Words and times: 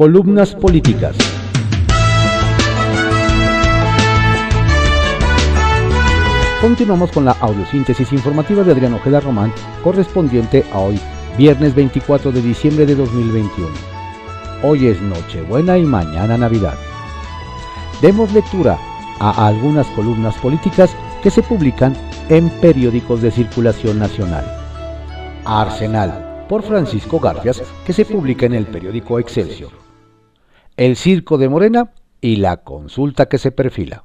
Columnas 0.00 0.54
políticas. 0.54 1.14
Continuamos 6.62 7.12
con 7.12 7.26
la 7.26 7.32
audiosíntesis 7.32 8.10
informativa 8.10 8.64
de 8.64 8.72
Adrián 8.72 8.94
Ojeda 8.94 9.20
Román, 9.20 9.52
correspondiente 9.84 10.64
a 10.72 10.78
hoy, 10.78 10.98
viernes 11.36 11.74
24 11.74 12.32
de 12.32 12.40
diciembre 12.40 12.86
de 12.86 12.94
2021. 12.94 13.68
Hoy 14.62 14.86
es 14.86 15.02
Nochebuena 15.02 15.76
y 15.76 15.82
mañana 15.82 16.38
Navidad. 16.38 16.78
Demos 18.00 18.32
lectura 18.32 18.78
a 19.18 19.48
algunas 19.48 19.86
columnas 19.88 20.34
políticas 20.38 20.96
que 21.22 21.30
se 21.30 21.42
publican 21.42 21.94
en 22.30 22.48
periódicos 22.48 23.20
de 23.20 23.30
circulación 23.30 23.98
nacional. 23.98 24.46
Arsenal, 25.44 26.46
por 26.48 26.62
Francisco 26.62 27.20
Garfias, 27.20 27.62
que 27.84 27.92
se 27.92 28.06
publica 28.06 28.46
en 28.46 28.54
el 28.54 28.64
periódico 28.64 29.18
Excelsior. 29.18 29.89
El 30.76 30.96
circo 30.96 31.36
de 31.36 31.48
Morena 31.48 31.92
y 32.20 32.36
la 32.36 32.58
consulta 32.58 33.26
que 33.26 33.38
se 33.38 33.52
perfila. 33.52 34.04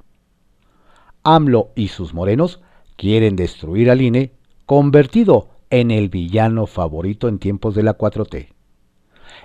AMLO 1.22 1.70
y 1.74 1.88
sus 1.88 2.14
morenos 2.14 2.60
quieren 2.96 3.36
destruir 3.36 3.90
al 3.90 4.00
INE, 4.00 4.32
convertido 4.64 5.48
en 5.70 5.90
el 5.90 6.08
villano 6.08 6.66
favorito 6.66 7.28
en 7.28 7.38
tiempos 7.38 7.74
de 7.74 7.82
la 7.82 7.96
4T. 7.96 8.48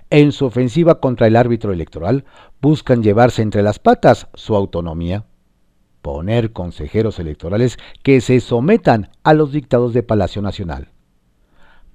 En 0.09 0.31
su 0.31 0.45
ofensiva 0.45 0.99
contra 0.99 1.27
el 1.27 1.35
árbitro 1.35 1.71
electoral, 1.71 2.25
buscan 2.61 3.01
llevarse 3.01 3.41
entre 3.41 3.63
las 3.63 3.79
patas 3.79 4.27
su 4.33 4.55
autonomía, 4.55 5.25
poner 6.01 6.51
consejeros 6.51 7.19
electorales 7.19 7.77
que 8.03 8.21
se 8.21 8.39
sometan 8.39 9.09
a 9.23 9.33
los 9.33 9.51
dictados 9.51 9.93
de 9.93 10.03
Palacio 10.03 10.41
Nacional. 10.41 10.89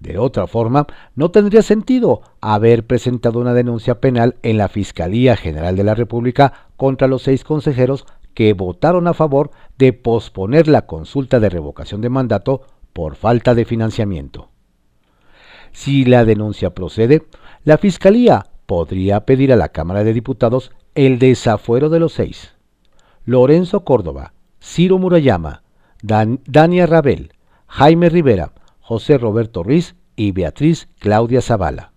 De 0.00 0.18
otra 0.18 0.46
forma, 0.46 0.86
no 1.14 1.30
tendría 1.30 1.62
sentido 1.62 2.20
haber 2.41 2.86
presentado 2.86 3.41
una 3.41 3.55
denuncia 3.55 4.00
penal 4.00 4.36
en 4.42 4.59
la 4.59 4.69
Fiscalía 4.69 5.36
General 5.36 5.74
de 5.74 5.84
la 5.84 5.95
República 5.95 6.52
contra 6.77 7.09
los 7.09 7.22
seis 7.22 7.45
consejeros 7.45 8.06
que 8.34 8.53
votaron 8.53 9.08
a 9.08 9.14
favor 9.14 9.50
de 9.78 9.94
posponer 9.94 10.69
la 10.69 10.86
consulta 10.86 11.41
de 11.41 11.48
revocación 11.48 12.03
de 12.03 12.11
mandato 12.11 12.62
por 12.92 13.16
falta 13.16 13.55
de 13.55 13.64
financiamiento. 13.64 14.50
Si 15.72 16.05
la 16.05 16.25
denuncia 16.25 16.70
procede, 16.70 17.27
la 17.64 17.78
Fiscalía 17.78 18.47
podría 18.66 19.20
pedir 19.20 19.53
a 19.53 19.56
la 19.56 19.70
Cámara 19.70 20.05
de 20.05 20.12
Diputados 20.12 20.72
el 20.94 21.19
desafuero 21.19 21.88
de 21.88 22.00
los 22.00 22.12
seis. 22.12 22.55
Lorenzo 23.25 23.84
Córdoba, 23.84 24.34
Ciro 24.60 24.98
Murayama, 24.98 25.62
Dania 26.03 26.86
Rabel, 26.86 27.33
Jaime 27.66 28.08
Rivera, 28.08 28.53
José 28.87 29.19
Roberto 29.19 29.65
Ruiz 29.65 29.97
y 30.15 30.31
Beatriz 30.31 30.89
Claudia 31.01 31.42
Zavala. 31.42 31.91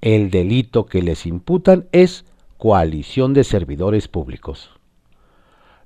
El 0.00 0.30
delito 0.30 0.86
que 0.86 1.02
les 1.02 1.26
imputan 1.26 1.88
es 1.90 2.24
coalición 2.56 3.34
de 3.34 3.42
servidores 3.42 4.06
públicos. 4.06 4.70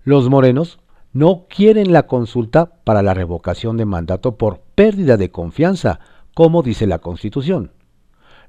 Los 0.05 0.29
morenos 0.29 0.81
no 1.15 1.47
quieren 1.49 1.95
la 1.95 2.07
consulta 2.07 2.67
para 2.85 3.03
la 3.03 3.15
revocación 3.15 3.79
de 3.79 3.87
mandato 3.87 4.37
por 4.37 4.61
pérdida 4.75 5.17
de 5.17 5.31
confianza, 5.31 5.99
como 6.35 6.63
dice 6.63 6.87
la 6.87 6.99
Constitución. 6.99 7.73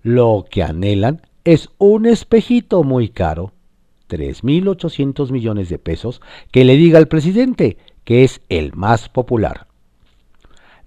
Lo 0.03 0.43
que 0.51 0.63
anhelan 0.63 1.21
es 1.45 1.69
un 1.77 2.07
espejito 2.07 2.83
muy 2.83 3.07
caro, 3.07 3.53
3.800 4.09 5.31
millones 5.31 5.69
de 5.69 5.79
pesos, 5.79 6.19
que 6.51 6.65
le 6.65 6.75
diga 6.75 6.97
al 6.97 7.07
presidente 7.07 7.77
que 8.03 8.25
es 8.25 8.41
el 8.49 8.73
más 8.73 9.07
popular. 9.07 9.68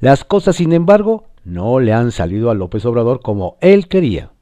Las 0.02 0.24
cosas, 0.24 0.56
sin 0.56 0.72
embargo, 0.72 1.26
no 1.44 1.78
le 1.78 1.92
han 1.92 2.10
salido 2.10 2.50
a 2.50 2.54
López 2.54 2.84
Obrador 2.86 3.20
como 3.20 3.56
él 3.60 3.86
quería. 3.86 4.32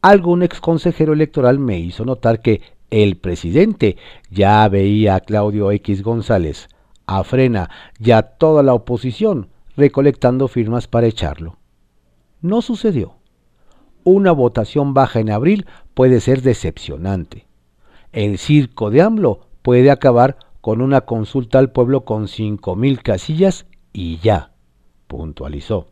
Algún 0.00 0.44
ex 0.44 0.60
consejero 0.60 1.12
electoral 1.12 1.58
me 1.58 1.80
hizo 1.80 2.04
notar 2.04 2.40
que 2.40 2.62
el 2.88 3.16
presidente 3.16 3.96
ya 4.30 4.68
veía 4.68 5.16
a 5.16 5.20
Claudio 5.22 5.72
X 5.72 6.04
González, 6.04 6.68
a 7.06 7.24
Frena 7.24 7.68
y 7.98 8.12
a 8.12 8.22
toda 8.22 8.62
la 8.62 8.72
oposición 8.72 9.48
recolectando 9.76 10.46
firmas 10.46 10.86
para 10.86 11.08
echarlo. 11.08 11.56
No 12.40 12.62
sucedió. 12.62 13.16
Una 14.04 14.30
votación 14.30 14.94
baja 14.94 15.18
en 15.18 15.30
abril 15.30 15.66
puede 15.94 16.20
ser 16.20 16.42
decepcionante. 16.42 17.48
El 18.12 18.38
circo 18.38 18.92
de 18.92 19.02
AMLO 19.02 19.48
puede 19.62 19.90
acabar 19.90 20.36
con 20.60 20.80
una 20.80 21.00
consulta 21.00 21.58
al 21.58 21.72
pueblo 21.72 22.04
con 22.04 22.28
5.000 22.28 23.02
casillas 23.02 23.66
y 23.92 24.18
ya, 24.18 24.49
puntualizó. 25.10 25.88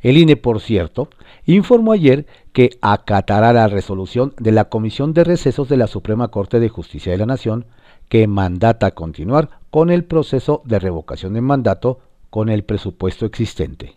El 0.00 0.16
INE, 0.16 0.36
por 0.36 0.60
cierto, 0.60 1.10
informó 1.44 1.92
ayer 1.92 2.26
que 2.52 2.70
acatará 2.80 3.52
la 3.52 3.68
resolución 3.68 4.32
de 4.38 4.52
la 4.52 4.64
Comisión 4.64 5.12
de 5.12 5.22
Recesos 5.22 5.68
de 5.68 5.76
la 5.76 5.86
Suprema 5.86 6.28
Corte 6.28 6.58
de 6.58 6.70
Justicia 6.70 7.12
de 7.12 7.18
la 7.18 7.26
Nación, 7.26 7.66
que 8.08 8.26
mandata 8.26 8.92
continuar 8.92 9.60
con 9.70 9.90
el 9.90 10.04
proceso 10.04 10.62
de 10.64 10.78
revocación 10.78 11.34
de 11.34 11.42
mandato 11.42 12.00
con 12.30 12.48
el 12.48 12.64
presupuesto 12.64 13.26
existente. 13.26 13.96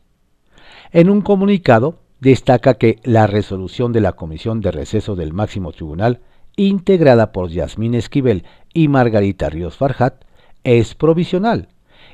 En 0.91 1.09
un 1.09 1.21
comunicado, 1.21 1.95
destaca 2.19 2.73
que 2.73 2.99
la 3.03 3.25
resolución 3.25 3.93
de 3.93 4.01
la 4.01 4.13
Comisión 4.13 4.59
de 4.59 4.71
Receso 4.71 5.15
del 5.15 5.31
Máximo 5.31 5.71
Tribunal, 5.71 6.19
integrada 6.57 7.31
por 7.31 7.49
Yasmín 7.49 7.93
Esquivel 7.93 8.43
y 8.73 8.89
Margarita 8.89 9.49
Ríos 9.49 9.77
Farjat, 9.77 10.25
es 10.63 10.93
provisional 10.93 11.69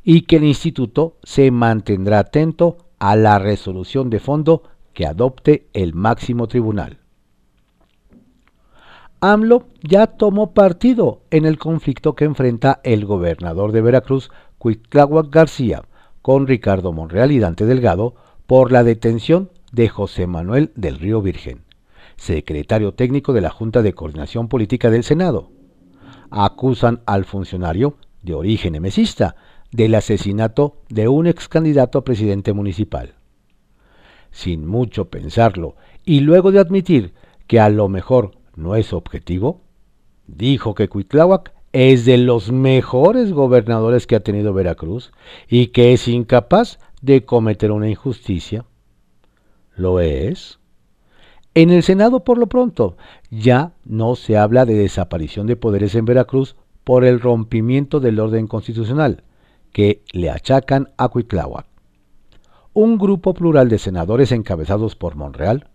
y 0.06 0.22
que 0.22 0.36
el 0.38 0.44
instituto 0.44 1.18
se 1.24 1.50
mantendrá 1.50 2.20
atento 2.20 2.78
a 3.00 3.16
la 3.16 3.40
resolución 3.40 4.12
de 4.12 4.20
fondo 4.20 4.62
que 4.94 5.08
adopte 5.08 5.68
el 5.74 5.96
máximo 5.96 6.48
tribunal. 6.48 7.00
AMLO 9.20 9.66
ya 9.82 10.06
tomó 10.06 10.54
partido 10.54 11.22
en 11.32 11.46
el 11.46 11.58
conflicto 11.58 12.14
que 12.14 12.26
enfrenta 12.26 12.80
el 12.84 13.06
gobernador 13.06 13.72
de 13.72 13.82
Veracruz, 13.82 14.30
Cuitláhuac 14.60 15.30
García, 15.32 15.84
con 16.22 16.46
Ricardo 16.46 16.94
Monreal 16.94 17.32
y 17.32 17.40
Dante 17.40 17.66
Delgado 17.66 18.14
por 18.46 18.72
la 18.72 18.84
detención 18.84 19.50
de 19.72 19.90
José 19.90 20.28
Manuel 20.28 20.72
del 20.76 21.00
Río 21.00 21.24
Virgen, 21.24 21.64
secretario 22.16 22.94
técnico 22.94 23.34
de 23.34 23.42
la 23.42 23.50
Junta 23.50 23.82
de 23.82 23.94
Coordinación 23.94 24.50
Política 24.50 24.92
del 24.92 25.04
Senado. 25.04 25.50
Acusan 26.30 27.02
al 27.08 27.26
funcionario, 27.26 27.96
de 28.22 28.34
origen 28.34 28.76
emesista, 28.76 29.36
del 29.76 29.96
asesinato 29.96 30.78
de 30.88 31.10
un 31.10 31.28
ex 31.28 31.50
candidato 31.50 32.00
a 32.00 32.06
presidente 32.06 32.54
municipal. 32.54 33.16
Sin 34.32 34.66
mucho 34.66 35.10
pensarlo 35.10 35.76
y 36.06 36.22
luego 36.22 36.52
de 36.52 36.60
admitir 36.60 37.14
que 37.48 37.60
a 37.60 37.70
lo 37.70 37.90
mejor 37.90 38.32
no 38.56 38.76
es 38.76 38.94
objetivo, 38.94 39.62
dijo 40.28 40.76
que 40.76 40.88
Cuitláhuac 40.88 41.54
es 41.74 42.06
de 42.06 42.18
los 42.18 42.54
mejores 42.54 43.34
gobernadores 43.34 44.08
que 44.08 44.16
ha 44.16 44.22
tenido 44.22 44.54
Veracruz 44.54 45.12
y 45.50 45.68
que 45.68 45.92
es 45.92 46.08
incapaz 46.08 46.80
de 47.02 47.26
cometer 47.26 47.72
una 47.72 47.90
injusticia. 47.90 48.66
¿Lo 49.76 50.00
es? 50.00 50.60
En 51.54 51.70
el 51.70 51.84
Senado, 51.84 52.24
por 52.24 52.38
lo 52.38 52.48
pronto, 52.48 52.96
ya 53.30 53.74
no 53.84 54.16
se 54.16 54.38
habla 54.38 54.66
de 54.66 54.76
desaparición 54.76 55.48
de 55.48 55.58
poderes 55.58 55.96
en 55.96 56.06
Veracruz 56.06 56.56
por 56.86 57.04
el 57.04 57.20
rompimiento 57.20 58.00
del 58.00 58.22
orden 58.22 58.48
constitucional, 58.48 59.24
que 59.76 60.06
le 60.14 60.30
achacan 60.30 60.94
a 60.96 61.10
Cuitláhuac. 61.10 61.66
Un 62.72 62.98
grupo 62.98 63.34
plural 63.34 63.68
de 63.68 63.78
senadores 63.78 64.32
encabezados 64.32 64.96
por 64.96 65.18
Monreal 65.18 65.68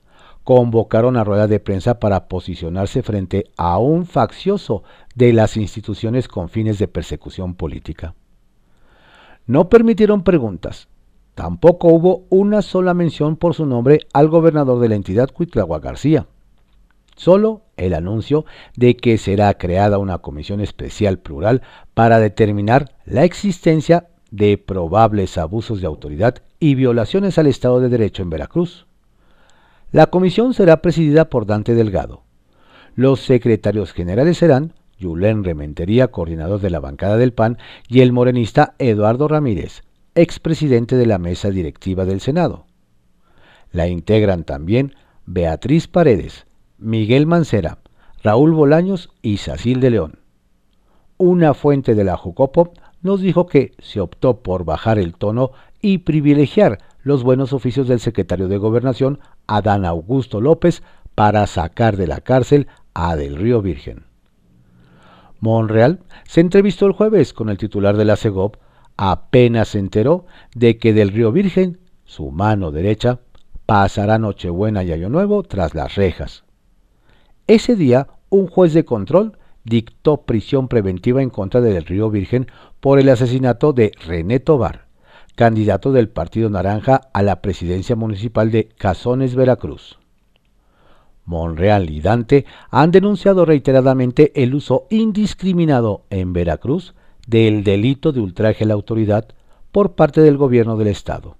convocaron 0.43 1.19
a 1.19 1.23
rueda 1.23 1.47
de 1.47 1.61
prensa 1.61 2.01
para 2.01 2.27
posicionarse 2.27 3.03
frente 3.03 3.51
a 3.59 3.77
un 3.77 4.07
faccioso 4.07 4.85
de 5.15 5.35
las 5.35 5.59
instituciones 5.59 6.29
con 6.29 6.49
fines 6.49 6.79
de 6.79 6.89
persecución 6.89 7.55
política. 7.55 8.15
No 9.47 9.69
permitieron 9.69 10.25
preguntas. 10.25 10.89
Tampoco 11.35 11.89
hubo 11.89 12.25
una 12.31 12.63
sola 12.63 12.95
mención 12.95 13.37
por 13.37 13.53
su 13.53 13.67
nombre 13.67 14.01
al 14.15 14.29
gobernador 14.31 14.81
de 14.81 14.89
la 14.89 14.95
entidad 14.95 15.29
Cuitláhuac 15.29 15.85
García. 15.85 16.27
Solo 17.21 17.61
el 17.77 17.93
anuncio 17.93 18.47
de 18.77 18.97
que 18.97 19.19
será 19.19 19.53
creada 19.59 19.99
una 19.99 20.21
comisión 20.21 20.63
especial 20.63 21.19
plural 21.19 21.61
para 21.93 22.19
determinar 22.19 22.95
la 23.05 23.25
existencia 23.25 24.09
de 24.31 24.57
probables 24.57 25.37
abusos 25.37 25.83
de 25.83 25.87
autoridad 25.87 26.37
y 26.61 26.77
violaciones 26.77 27.37
al 27.37 27.47
Estado 27.47 27.79
de 27.81 27.91
Derecho 27.91 28.23
en 28.23 28.31
Veracruz. 28.31 28.87
La 29.93 30.07
comisión 30.07 30.55
será 30.55 30.81
presidida 30.81 31.29
por 31.29 31.45
Dante 31.45 31.75
Delgado. 31.75 32.23
Los 32.95 33.21
secretarios 33.21 33.93
generales 33.93 34.39
serán 34.39 34.73
Yulén 34.99 35.45
Rementería, 35.45 36.09
coordinador 36.09 36.63
de 36.63 36.71
la 36.71 36.81
bancada 36.81 37.19
del 37.19 37.35
PAN, 37.35 37.59
y 37.87 38.01
el 38.01 38.13
morenista 38.13 38.77
Eduardo 38.79 39.29
Ramírez, 39.29 39.83
expresidente 40.15 40.97
de 40.97 41.05
la 41.05 41.19
mesa 41.19 41.51
directiva 41.51 42.07
del 42.07 42.23
Senado. 42.23 42.65
La 43.73 43.89
integran 43.89 44.45
también 44.45 44.95
Beatriz 45.27 45.87
Paredes, 45.87 46.47
Miguel 46.81 47.27
Mancera, 47.27 47.79
Raúl 48.23 48.53
Bolaños 48.53 49.11
y 49.21 49.37
Sacil 49.37 49.81
de 49.81 49.91
León. 49.91 50.21
Una 51.19 51.53
fuente 51.53 51.95
de 51.95 52.05
la 52.05 52.17
Jucopo 52.17 52.73
nos 53.03 53.21
dijo 53.21 53.47
que 53.47 53.75
se 53.81 54.01
optó 54.01 54.39
por 54.43 54.65
bajar 54.65 54.99
el 54.99 55.13
tono 55.13 55.51
y 55.83 55.99
privilegiar 55.99 56.79
los 57.03 57.23
buenos 57.23 57.53
oficios 57.53 57.87
del 57.87 58.01
secretario 58.01 58.49
de 58.49 58.57
Gobernación, 58.57 59.21
Adán 59.47 59.85
Augusto 59.85 60.41
López, 60.41 60.83
para 61.15 61.47
sacar 61.47 61.99
de 61.99 62.07
la 62.07 62.23
cárcel 62.23 62.67
a 62.95 63.15
Del 63.15 63.37
Río 63.37 63.61
Virgen. 63.61 64.05
Monreal 65.39 66.01
se 66.25 66.41
entrevistó 66.41 66.87
el 66.87 66.93
jueves 66.93 67.35
con 67.35 67.51
el 67.51 67.59
titular 67.59 67.99
de 67.99 68.07
la 68.07 68.17
CEGOP, 68.17 68.57
apenas 68.97 69.69
se 69.69 69.81
enteró 69.81 70.25
de 70.55 70.79
que 70.79 70.95
Del 70.95 71.11
Río 71.11 71.31
Virgen, 71.31 71.79
su 72.05 72.31
mano 72.31 72.71
derecha, 72.71 73.21
pasará 73.67 74.19
Nochebuena 74.19 74.83
y 74.83 74.93
Año 74.93 75.11
Nuevo 75.11 75.43
tras 75.43 75.75
las 75.75 75.95
rejas. 75.97 76.45
Ese 77.51 77.75
día, 77.75 78.07
un 78.29 78.47
juez 78.47 78.75
de 78.75 78.85
control 78.85 79.37
dictó 79.65 80.19
prisión 80.19 80.69
preventiva 80.69 81.21
en 81.21 81.31
contra 81.31 81.61
de 81.61 81.73
Del 81.73 81.85
Río 81.85 82.09
Virgen 82.09 82.47
por 82.79 83.01
el 83.01 83.09
asesinato 83.09 83.73
de 83.73 83.91
René 84.07 84.39
Tobar, 84.39 84.87
candidato 85.35 85.91
del 85.91 86.09
Partido 86.09 86.49
Naranja 86.49 87.09
a 87.13 87.23
la 87.25 87.43
presidencia 87.43 87.97
municipal 87.97 88.53
de 88.53 88.69
Cazones, 88.69 89.35
Veracruz. 89.35 89.99
Monreal 91.25 91.91
y 91.91 92.01
Dante 92.01 92.47
han 92.71 92.93
denunciado 92.93 93.45
reiteradamente 93.45 94.31
el 94.41 94.55
uso 94.55 94.87
indiscriminado 94.89 96.05
en 96.11 96.33
Veracruz 96.33 96.95
del 97.27 97.65
delito 97.65 98.13
de 98.13 98.21
ultraje 98.21 98.63
a 98.63 98.69
la 98.69 98.75
autoridad 98.75 99.27
por 99.73 99.97
parte 99.97 100.21
del 100.21 100.37
gobierno 100.37 100.77
del 100.77 100.87
Estado. 100.87 101.37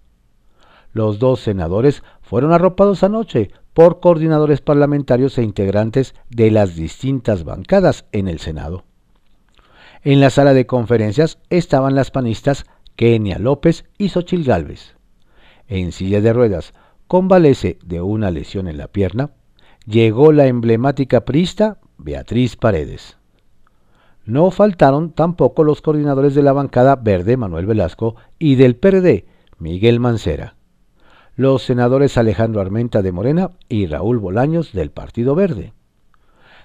Los 0.93 1.21
dos 1.21 1.39
senadores 1.39 2.03
fueron 2.21 2.53
arropados 2.53 3.05
anoche 3.05 3.53
por 3.81 3.99
coordinadores 3.99 4.61
parlamentarios 4.61 5.39
e 5.39 5.43
integrantes 5.43 6.15
de 6.29 6.51
las 6.51 6.77
distintas 6.77 7.45
bancadas 7.45 8.05
en 8.13 8.29
el 8.29 8.39
Senado. 8.39 8.85
En 10.03 10.21
la 10.21 10.29
sala 10.29 10.53
de 10.53 10.67
conferencias 10.67 11.39
estaban 11.49 11.95
las 11.95 12.11
panistas 12.11 12.67
Kenia 12.95 13.39
López 13.39 13.87
y 13.97 14.11
Xochil 14.11 14.45
Gálvez. 14.45 14.97
En 15.67 15.93
silla 15.93 16.21
de 16.21 16.35
ruedas, 16.35 16.75
convalece 17.07 17.79
de 17.83 18.03
una 18.03 18.31
lesión 18.31 18.69
en 18.69 18.77
la 18.77 18.89
pierna, 18.89 19.31
llegó 19.87 20.31
la 20.31 20.47
emblemática 20.47 21.25
prista 21.25 21.79
Beatriz 21.97 22.57
Paredes. 22.57 23.17
No 24.27 24.51
faltaron 24.51 25.13
tampoco 25.13 25.65
los 25.65 25.81
coordinadores 25.81 26.35
de 26.35 26.43
la 26.43 26.53
bancada 26.53 26.97
verde 26.97 27.39
Manuel 27.39 27.65
Velasco 27.65 28.17
y 28.39 28.57
del 28.57 28.77
PRD 28.77 29.25
Miguel 29.59 30.01
Mancera, 30.01 30.57
los 31.41 31.63
senadores 31.63 32.19
Alejandro 32.19 32.61
Armenta 32.61 33.01
de 33.01 33.13
Morena 33.13 33.53
y 33.67 33.87
Raúl 33.87 34.19
Bolaños 34.19 34.75
del 34.75 34.91
Partido 34.91 35.35
Verde. 35.35 35.73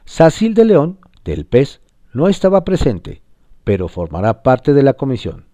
Sacil 0.04 0.54
de 0.54 0.66
León 0.66 1.00
del 1.24 1.46
PES 1.46 1.80
no 2.12 2.28
estaba 2.28 2.66
presente, 2.66 3.22
pero 3.64 3.88
formará 3.88 4.44
parte 4.44 4.74
de 4.74 4.84
la 4.84 4.96
comisión. 4.96 5.46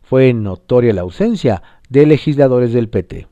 Fue 0.00 0.32
notoria 0.32 0.94
la 0.94 1.02
ausencia 1.02 1.62
de 1.90 2.06
legisladores 2.06 2.72
del 2.72 2.88
PT. 2.88 3.28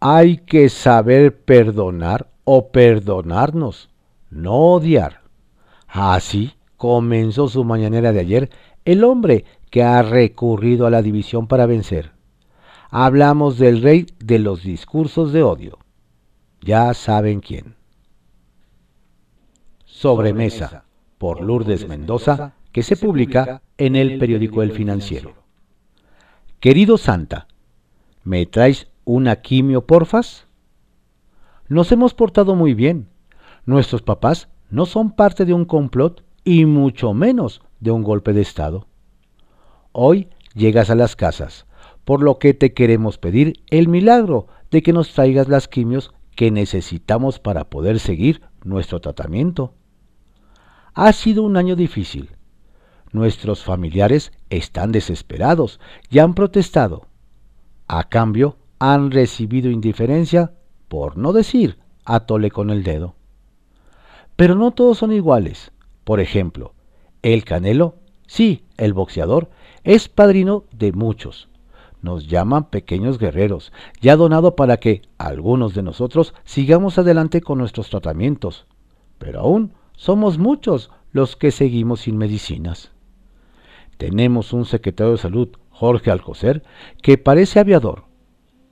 Hay 0.00 0.38
que 0.38 0.70
saber 0.70 1.44
perdonar 1.44 2.30
o 2.44 2.68
perdonarnos, 2.68 3.90
no 4.30 4.54
odiar. 4.54 5.20
Así 5.86 6.54
comenzó 6.78 7.46
su 7.48 7.62
mañanera 7.64 8.12
de 8.12 8.20
ayer 8.20 8.50
el 8.86 9.04
hombre 9.04 9.44
que 9.68 9.82
ha 9.82 10.00
recurrido 10.00 10.86
a 10.86 10.90
la 10.90 11.02
división 11.02 11.46
para 11.46 11.66
vencer. 11.66 12.18
Hablamos 12.92 13.56
del 13.56 13.82
rey 13.82 14.06
de 14.18 14.40
los 14.40 14.64
discursos 14.64 15.32
de 15.32 15.44
odio. 15.44 15.78
Ya 16.60 16.92
saben 16.92 17.40
quién. 17.40 17.76
Sobremesa, 19.84 20.84
por 21.16 21.40
Lourdes 21.40 21.86
Mendoza, 21.86 22.54
que 22.72 22.82
se 22.82 22.96
publica 22.96 23.62
en 23.78 23.94
el 23.94 24.18
periódico 24.18 24.62
El 24.62 24.72
Financiero. 24.72 25.34
Querido 26.58 26.98
Santa, 26.98 27.46
¿me 28.24 28.44
traes 28.46 28.88
una 29.04 29.36
quimio 29.36 29.86
porfas? 29.86 30.48
Nos 31.68 31.92
hemos 31.92 32.12
portado 32.12 32.56
muy 32.56 32.74
bien. 32.74 33.08
Nuestros 33.66 34.02
papás 34.02 34.48
no 34.68 34.84
son 34.84 35.12
parte 35.12 35.44
de 35.44 35.54
un 35.54 35.64
complot 35.64 36.24
y 36.42 36.64
mucho 36.64 37.14
menos 37.14 37.62
de 37.78 37.92
un 37.92 38.02
golpe 38.02 38.32
de 38.32 38.40
Estado. 38.40 38.88
Hoy 39.92 40.28
llegas 40.54 40.90
a 40.90 40.96
las 40.96 41.14
casas, 41.14 41.66
por 42.10 42.24
lo 42.24 42.40
que 42.40 42.54
te 42.54 42.72
queremos 42.72 43.18
pedir 43.18 43.62
el 43.70 43.86
milagro 43.86 44.48
de 44.72 44.82
que 44.82 44.92
nos 44.92 45.12
traigas 45.12 45.46
las 45.46 45.68
quimios 45.68 46.12
que 46.34 46.50
necesitamos 46.50 47.38
para 47.38 47.70
poder 47.70 48.00
seguir 48.00 48.42
nuestro 48.64 48.98
tratamiento. 49.00 49.74
Ha 50.92 51.12
sido 51.12 51.44
un 51.44 51.56
año 51.56 51.76
difícil. 51.76 52.30
Nuestros 53.12 53.62
familiares 53.62 54.32
están 54.48 54.90
desesperados 54.90 55.78
y 56.10 56.18
han 56.18 56.34
protestado. 56.34 57.06
A 57.86 58.08
cambio, 58.08 58.56
han 58.80 59.12
recibido 59.12 59.70
indiferencia, 59.70 60.54
por 60.88 61.16
no 61.16 61.32
decir 61.32 61.78
atole 62.04 62.50
con 62.50 62.70
el 62.70 62.82
dedo. 62.82 63.14
Pero 64.34 64.56
no 64.56 64.72
todos 64.72 64.98
son 64.98 65.12
iguales. 65.12 65.70
Por 66.02 66.18
ejemplo, 66.18 66.74
el 67.22 67.44
Canelo, 67.44 67.98
sí, 68.26 68.64
el 68.78 68.94
boxeador, 68.94 69.48
es 69.84 70.08
padrino 70.08 70.64
de 70.72 70.90
muchos. 70.90 71.49
Nos 72.02 72.28
llaman 72.28 72.70
pequeños 72.70 73.18
guerreros, 73.18 73.72
ya 74.00 74.16
donado 74.16 74.56
para 74.56 74.78
que 74.78 75.02
algunos 75.18 75.74
de 75.74 75.82
nosotros 75.82 76.34
sigamos 76.44 76.98
adelante 76.98 77.40
con 77.40 77.58
nuestros 77.58 77.90
tratamientos. 77.90 78.66
Pero 79.18 79.40
aún 79.40 79.72
somos 79.96 80.38
muchos 80.38 80.90
los 81.12 81.36
que 81.36 81.50
seguimos 81.50 82.00
sin 82.00 82.16
medicinas. 82.16 82.92
Tenemos 83.98 84.54
un 84.54 84.64
secretario 84.64 85.12
de 85.12 85.18
salud, 85.18 85.48
Jorge 85.68 86.10
Alcocer, 86.10 86.62
que 87.02 87.18
parece 87.18 87.60
aviador, 87.60 88.04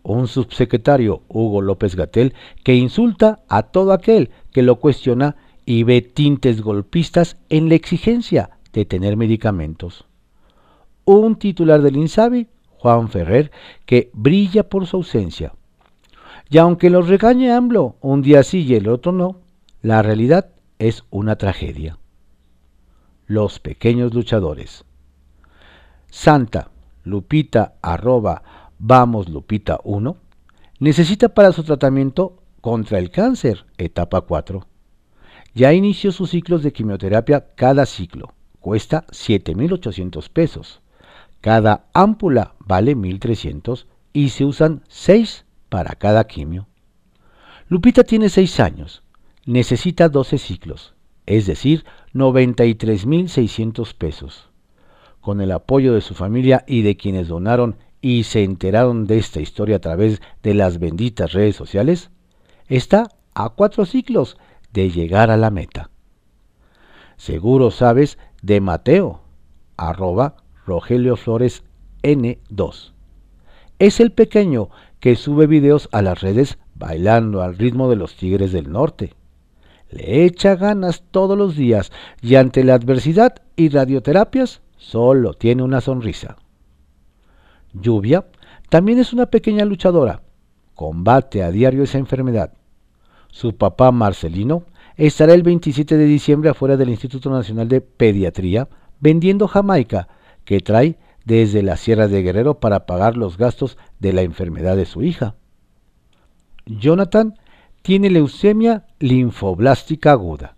un 0.03 0.27
subsecretario, 0.27 1.23
Hugo 1.29 1.61
López 1.61 1.97
Gatel, 1.97 2.35
que 2.65 2.75
insulta 2.75 3.41
a 3.49 3.65
todo 3.65 3.93
aquel 3.93 4.31
que 4.53 4.63
lo 4.63 4.77
cuestiona 4.77 5.37
y 5.67 5.83
ve 5.83 6.01
tintes 6.01 6.63
golpistas 6.63 7.37
en 7.51 7.69
la 7.69 7.75
exigencia 7.75 8.51
de 8.73 8.87
tener 8.87 9.19
medicamentos. 9.19 10.07
Un 11.05 11.37
titular 11.37 11.83
del 11.83 11.97
INSABI, 11.97 12.49
Juan 12.79 13.09
Ferrer, 13.09 13.51
que 13.87 14.11
brilla 14.13 14.69
por 14.69 14.87
su 14.87 14.97
ausencia. 14.97 15.53
Y 16.49 16.59
aunque 16.59 16.91
los 16.91 17.09
regañe 17.09 17.53
AMLO 17.53 17.97
un 18.01 18.23
día 18.23 18.43
sí 18.43 18.65
y 18.65 18.75
el 18.75 18.89
otro 18.89 19.13
no, 19.13 19.41
la 19.83 20.03
realidad 20.03 20.51
es 20.79 21.05
una 21.11 21.37
tragedia. 21.37 21.99
Los 23.27 23.59
pequeños 23.59 24.15
luchadores. 24.15 24.85
Santa 26.11 26.71
Lupita 27.05 27.75
arroba 27.83 28.43
vamos 28.79 29.29
Lupita 29.29 29.81
1 29.85 30.17
necesita 30.79 31.29
para 31.31 31.53
su 31.53 31.65
tratamiento 31.65 32.43
contra 32.61 32.99
el 32.99 33.11
cáncer 33.11 33.67
etapa 33.77 34.23
4 34.23 34.67
ya 35.59 35.73
inició 35.73 36.13
sus 36.13 36.31
ciclos 36.31 36.63
de 36.63 36.73
quimioterapia 36.73 37.49
cada 37.57 37.85
ciclo. 37.85 38.33
Cuesta 38.61 39.05
7.800 39.09 40.29
pesos. 40.31 40.81
Cada 41.41 41.87
ámpula 41.93 42.55
vale 42.59 42.97
1.300 42.97 43.87
y 44.13 44.31
se 44.31 44.45
usan 44.45 44.83
6 44.89 45.45
para 45.69 45.95
cada 45.95 46.25
quimio. 46.25 46.67
Lupita 47.69 48.03
tiene 48.03 48.29
6 48.29 48.61
años. 48.61 49.03
Necesita 49.47 50.09
12 50.09 50.39
ciclos, 50.39 50.95
es 51.27 51.47
decir, 51.47 51.85
93.600 52.15 53.95
pesos. 53.95 54.51
Con 55.21 55.41
el 55.41 55.53
apoyo 55.53 55.95
de 55.95 56.01
su 56.01 56.15
familia 56.15 56.65
y 56.67 56.83
de 56.83 56.97
quienes 56.97 57.29
donaron 57.29 57.77
y 58.01 58.25
se 58.25 58.45
enteraron 58.45 59.07
de 59.07 59.19
esta 59.19 59.41
historia 59.41 59.77
a 59.77 59.81
través 59.81 60.21
de 60.43 60.55
las 60.55 60.79
benditas 60.79 61.33
redes 61.33 61.57
sociales, 61.57 62.11
está 62.69 63.09
a 63.35 63.51
cuatro 63.51 63.87
ciclos 63.87 64.37
de 64.73 64.91
llegar 64.91 65.31
a 65.31 65.37
la 65.37 65.51
meta. 65.51 65.91
Seguro 67.17 67.71
sabes 67.71 68.19
de 68.43 68.61
Mateo, 68.61 69.23
arroba 69.77 70.37
Rogelio 70.69 71.17
Flores 71.17 71.65
N2. 72.03 72.93
Es 73.79 74.01
el 74.01 74.13
pequeño 74.13 74.69
que 75.01 75.17
sube 75.17 75.47
videos 75.47 75.89
a 75.93 76.03
las 76.03 76.21
redes 76.21 76.59
bailando 76.75 77.43
al 77.43 77.57
ritmo 77.57 77.89
de 77.89 77.97
los 77.97 78.15
Tigres 78.15 78.53
del 78.53 78.71
Norte. 78.71 79.15
Le 79.91 80.25
echa 80.25 80.57
ganas 80.57 81.03
todos 81.11 81.39
los 81.39 81.57
días 81.57 81.91
y 82.21 82.35
ante 82.35 82.65
la 82.65 82.75
adversidad 82.75 83.37
y 83.57 83.71
radioterapias 83.71 84.61
solo 84.77 85.33
tiene 85.33 85.63
una 85.63 85.81
sonrisa. 85.81 86.37
Lluvia 87.73 88.27
también 88.69 88.99
es 88.99 89.15
una 89.15 89.27
pequeña 89.27 89.65
luchadora. 89.65 90.21
Combate 90.75 91.43
a 91.43 91.51
diario 91.51 91.83
esa 91.83 91.97
enfermedad. 91.97 92.53
Su 93.29 93.57
papá 93.57 93.91
Marcelino 93.91 94.65
estará 94.97 95.33
el 95.33 95.43
27 95.43 95.97
de 95.97 96.05
diciembre 96.05 96.51
afuera 96.51 96.77
del 96.77 96.91
Instituto 96.91 97.31
Nacional 97.31 97.69
de 97.69 97.81
Pediatría 97.81 98.69
vendiendo 99.01 99.49
Jamaica 99.49 100.09
que 100.49 100.61
trae 100.61 100.97
desde 101.27 101.63
la 101.63 101.77
Sierra 101.77 102.09
de 102.09 102.23
Guerrero 102.23 102.59
para 102.59 102.87
pagar 102.87 103.19
los 103.19 103.37
gastos 103.37 103.77
de 103.99 104.15
la 104.15 104.23
enfermedad 104.23 104.79
de 104.79 104.87
su 104.87 105.03
hija. 105.03 105.35
Jonathan 106.65 107.35
tiene 107.83 108.09
leucemia 108.09 108.87
linfoblástica 108.99 110.13
aguda. 110.13 110.57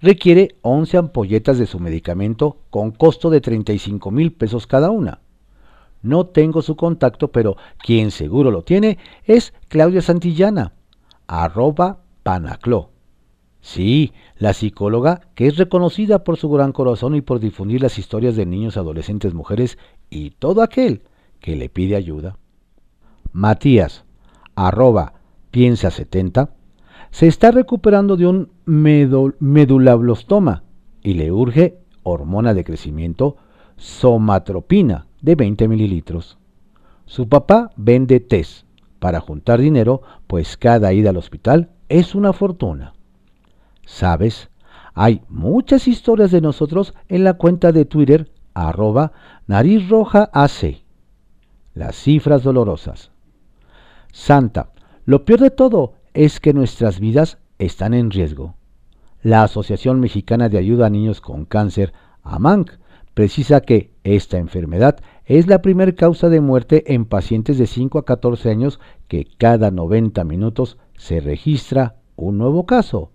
Requiere 0.00 0.56
11 0.62 0.96
ampolletas 0.96 1.58
de 1.58 1.66
su 1.66 1.78
medicamento 1.80 2.60
con 2.70 2.92
costo 2.92 3.28
de 3.28 3.42
35 3.42 4.10
mil 4.10 4.32
pesos 4.32 4.66
cada 4.66 4.90
una. 4.90 5.20
No 6.00 6.24
tengo 6.24 6.62
su 6.62 6.74
contacto, 6.74 7.30
pero 7.30 7.58
quien 7.76 8.12
seguro 8.12 8.50
lo 8.50 8.62
tiene 8.62 8.96
es 9.24 9.52
Claudia 9.68 10.00
Santillana, 10.00 10.72
arroba 11.26 11.98
Panacló. 12.22 12.88
Sí, 13.66 14.12
la 14.38 14.52
psicóloga 14.52 15.22
que 15.34 15.48
es 15.48 15.56
reconocida 15.56 16.22
por 16.22 16.36
su 16.36 16.48
gran 16.48 16.70
corazón 16.70 17.16
y 17.16 17.20
por 17.20 17.40
difundir 17.40 17.82
las 17.82 17.98
historias 17.98 18.36
de 18.36 18.46
niños, 18.46 18.76
adolescentes, 18.76 19.34
mujeres 19.34 19.76
y 20.08 20.30
todo 20.30 20.62
aquel 20.62 21.02
que 21.40 21.56
le 21.56 21.68
pide 21.68 21.96
ayuda. 21.96 22.38
Matías, 23.32 24.04
arroba 24.54 25.14
piensa 25.50 25.90
70, 25.90 26.50
se 27.10 27.26
está 27.26 27.50
recuperando 27.50 28.16
de 28.16 28.28
un 28.28 28.52
medulablostoma 28.66 30.62
y 31.02 31.14
le 31.14 31.32
urge 31.32 31.80
hormona 32.04 32.54
de 32.54 32.62
crecimiento 32.62 33.36
somatropina 33.78 35.08
de 35.22 35.34
20 35.34 35.66
mililitros. 35.66 36.38
Su 37.04 37.28
papá 37.28 37.72
vende 37.74 38.20
test 38.20 38.64
para 39.00 39.18
juntar 39.18 39.60
dinero, 39.60 40.02
pues 40.28 40.56
cada 40.56 40.92
ida 40.92 41.10
al 41.10 41.16
hospital 41.16 41.70
es 41.88 42.14
una 42.14 42.32
fortuna. 42.32 42.92
¿Sabes? 43.86 44.50
Hay 44.94 45.22
muchas 45.28 45.88
historias 45.88 46.30
de 46.30 46.40
nosotros 46.42 46.92
en 47.08 47.24
la 47.24 47.34
cuenta 47.34 47.72
de 47.72 47.86
Twitter 47.86 48.30
arroba 48.52 49.12
nariz. 49.46 49.88
Las 51.74 51.96
cifras 51.96 52.42
dolorosas. 52.42 53.12
Santa, 54.12 54.72
lo 55.04 55.24
peor 55.24 55.40
de 55.40 55.50
todo 55.50 55.94
es 56.14 56.40
que 56.40 56.52
nuestras 56.52 56.98
vidas 56.98 57.38
están 57.58 57.94
en 57.94 58.10
riesgo. 58.10 58.56
La 59.22 59.42
Asociación 59.44 60.00
Mexicana 60.00 60.48
de 60.48 60.58
Ayuda 60.58 60.86
a 60.86 60.90
Niños 60.90 61.20
con 61.20 61.44
Cáncer, 61.44 61.92
AMANC, 62.22 62.72
precisa 63.14 63.60
que 63.60 63.92
esta 64.04 64.38
enfermedad 64.38 64.98
es 65.26 65.46
la 65.46 65.62
primera 65.62 65.92
causa 65.92 66.28
de 66.28 66.40
muerte 66.40 66.92
en 66.92 67.04
pacientes 67.04 67.58
de 67.58 67.66
5 67.66 67.98
a 67.98 68.04
14 68.04 68.50
años 68.50 68.80
que 69.08 69.26
cada 69.38 69.70
90 69.70 70.24
minutos 70.24 70.78
se 70.96 71.20
registra 71.20 71.96
un 72.16 72.38
nuevo 72.38 72.66
caso, 72.66 73.10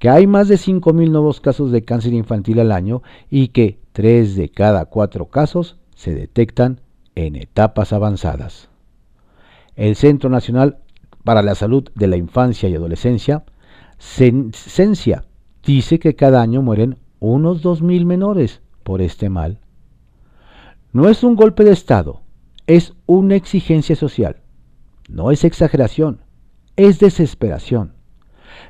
que 0.00 0.08
hay 0.08 0.26
más 0.26 0.48
de 0.48 0.56
5.000 0.56 1.10
nuevos 1.10 1.40
casos 1.40 1.70
de 1.70 1.84
cáncer 1.84 2.14
infantil 2.14 2.58
al 2.58 2.72
año 2.72 3.02
y 3.28 3.48
que 3.48 3.78
3 3.92 4.34
de 4.34 4.48
cada 4.48 4.86
4 4.86 5.26
casos 5.26 5.76
se 5.94 6.14
detectan 6.14 6.80
en 7.14 7.36
etapas 7.36 7.92
avanzadas. 7.92 8.70
El 9.76 9.94
Centro 9.96 10.30
Nacional 10.30 10.78
para 11.22 11.42
la 11.42 11.54
Salud 11.54 11.90
de 11.94 12.06
la 12.08 12.16
Infancia 12.16 12.66
y 12.70 12.74
Adolescencia, 12.74 13.44
CENCIA, 13.98 15.24
dice 15.62 15.98
que 15.98 16.16
cada 16.16 16.40
año 16.40 16.62
mueren 16.62 16.96
unos 17.18 17.62
2.000 17.62 18.06
menores 18.06 18.62
por 18.82 19.02
este 19.02 19.28
mal. 19.28 19.58
No 20.94 21.10
es 21.10 21.22
un 21.22 21.36
golpe 21.36 21.62
de 21.62 21.72
Estado, 21.72 22.22
es 22.66 22.94
una 23.04 23.36
exigencia 23.36 23.96
social. 23.96 24.40
No 25.10 25.30
es 25.30 25.44
exageración, 25.44 26.22
es 26.76 27.00
desesperación. 27.00 27.99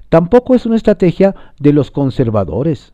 Tampoco 0.08 0.54
es 0.54 0.66
una 0.66 0.76
estrategia 0.76 1.34
de 1.58 1.72
los 1.72 1.90
conservadores. 1.90 2.92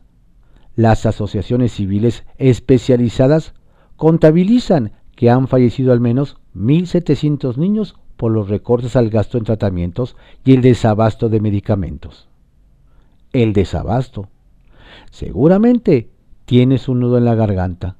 Las 0.75 1.05
asociaciones 1.05 1.73
civiles 1.73 2.23
especializadas 2.37 3.53
contabilizan 3.95 4.91
que 5.15 5.29
han 5.29 5.47
fallecido 5.47 5.91
al 5.91 5.99
menos 5.99 6.37
1.700 6.55 7.57
niños 7.57 7.95
por 8.15 8.31
los 8.31 8.49
recortes 8.49 8.95
al 8.95 9.09
gasto 9.09 9.37
en 9.37 9.43
tratamientos 9.43 10.15
y 10.43 10.53
el 10.53 10.61
desabasto 10.61 11.29
de 11.29 11.41
medicamentos. 11.41 12.27
El 13.33 13.53
desabasto. 13.53 14.29
Seguramente 15.11 16.09
tienes 16.45 16.87
un 16.87 16.99
nudo 16.99 17.17
en 17.17 17.25
la 17.25 17.35
garganta. 17.35 17.97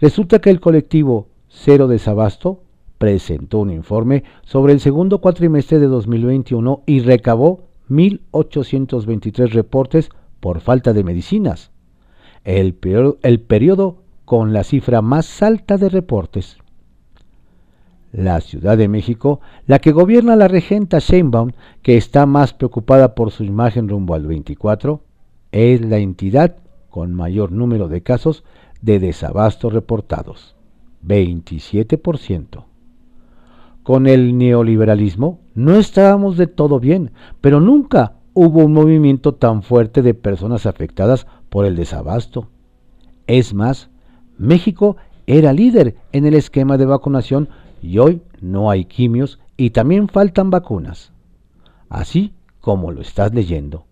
Resulta 0.00 0.40
que 0.40 0.50
el 0.50 0.60
colectivo 0.60 1.28
Cero 1.48 1.88
Desabasto 1.88 2.62
presentó 2.98 3.60
un 3.60 3.70
informe 3.70 4.24
sobre 4.42 4.72
el 4.72 4.80
segundo 4.80 5.20
cuatrimestre 5.20 5.78
de 5.78 5.86
2021 5.86 6.82
y 6.86 7.00
recabó 7.00 7.67
1.823 7.90 9.50
reportes 9.50 10.10
por 10.40 10.60
falta 10.60 10.92
de 10.92 11.04
medicinas, 11.04 11.70
el 12.44 12.74
periodo 12.74 14.02
con 14.24 14.52
la 14.52 14.64
cifra 14.64 15.02
más 15.02 15.42
alta 15.42 15.78
de 15.78 15.88
reportes. 15.88 16.58
La 18.12 18.40
Ciudad 18.40 18.78
de 18.78 18.88
México, 18.88 19.40
la 19.66 19.78
que 19.80 19.92
gobierna 19.92 20.34
la 20.36 20.48
regenta 20.48 20.98
Sheinbaum, 20.98 21.52
que 21.82 21.96
está 21.96 22.24
más 22.26 22.54
preocupada 22.54 23.14
por 23.14 23.30
su 23.30 23.44
imagen 23.44 23.88
rumbo 23.88 24.14
al 24.14 24.26
24, 24.26 25.02
es 25.52 25.84
la 25.84 25.98
entidad 25.98 26.56
con 26.90 27.14
mayor 27.14 27.52
número 27.52 27.88
de 27.88 28.02
casos 28.02 28.44
de 28.80 28.98
desabasto 28.98 29.70
reportados, 29.70 30.56
27%. 31.06 32.64
Con 33.88 34.06
el 34.06 34.36
neoliberalismo 34.36 35.40
no 35.54 35.76
estábamos 35.76 36.36
de 36.36 36.46
todo 36.46 36.78
bien, 36.78 37.12
pero 37.40 37.58
nunca 37.58 38.16
hubo 38.34 38.62
un 38.66 38.74
movimiento 38.74 39.36
tan 39.36 39.62
fuerte 39.62 40.02
de 40.02 40.12
personas 40.12 40.66
afectadas 40.66 41.26
por 41.48 41.64
el 41.64 41.74
desabasto. 41.74 42.48
Es 43.26 43.54
más, 43.54 43.88
México 44.36 44.98
era 45.26 45.54
líder 45.54 45.96
en 46.12 46.26
el 46.26 46.34
esquema 46.34 46.76
de 46.76 46.84
vacunación 46.84 47.48
y 47.80 47.96
hoy 47.96 48.20
no 48.42 48.70
hay 48.70 48.84
quimios 48.84 49.38
y 49.56 49.70
también 49.70 50.08
faltan 50.08 50.50
vacunas. 50.50 51.12
Así 51.88 52.34
como 52.60 52.92
lo 52.92 53.00
estás 53.00 53.32
leyendo. 53.32 53.86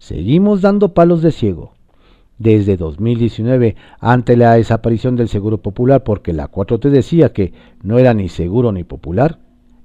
Seguimos 0.00 0.60
dando 0.60 0.92
palos 0.92 1.22
de 1.22 1.30
ciego. 1.30 1.73
Desde 2.38 2.76
2019, 2.76 3.76
ante 4.00 4.36
la 4.36 4.54
desaparición 4.54 5.14
del 5.14 5.28
Seguro 5.28 5.58
Popular 5.58 6.02
porque 6.02 6.32
la 6.32 6.50
4T 6.50 6.90
decía 6.90 7.32
que 7.32 7.52
no 7.82 7.98
era 7.98 8.12
ni 8.12 8.28
seguro 8.28 8.72
ni 8.72 8.82
popular, 8.82 9.38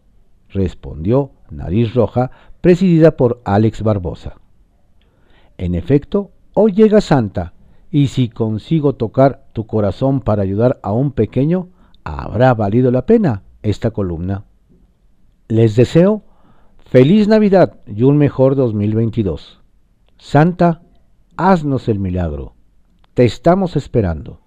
respondió 0.50 1.32
Nariz 1.50 1.94
Roja, 1.94 2.32
presidida 2.62 3.18
por 3.18 3.42
Alex 3.46 3.82
Barbosa. 3.82 4.36
En 5.58 5.74
efecto, 5.76 6.32
hoy 6.54 6.74
llega 6.74 7.02
Santa, 7.02 7.54
y 7.92 8.08
si 8.08 8.30
consigo 8.30 8.96
tocar 8.96 9.46
tu 9.54 9.66
corazón 9.68 10.20
para 10.20 10.44
ayudar 10.44 10.80
a 10.84 10.92
un 10.92 11.12
pequeño, 11.12 11.70
habrá 12.04 12.54
valido 12.54 12.92
la 12.92 13.06
pena 13.06 13.44
esta 13.64 13.92
columna. 13.92 14.44
Les 15.48 15.76
deseo 15.76 16.24
Feliz 16.78 17.28
Navidad 17.28 17.80
y 17.88 18.04
un 18.04 18.18
mejor 18.18 18.56
2022. 18.56 19.62
Santa, 20.18 20.82
haznos 21.38 21.88
el 21.88 22.00
milagro. 22.00 22.54
Te 23.14 23.26
estamos 23.26 23.76
esperando. 23.76 24.42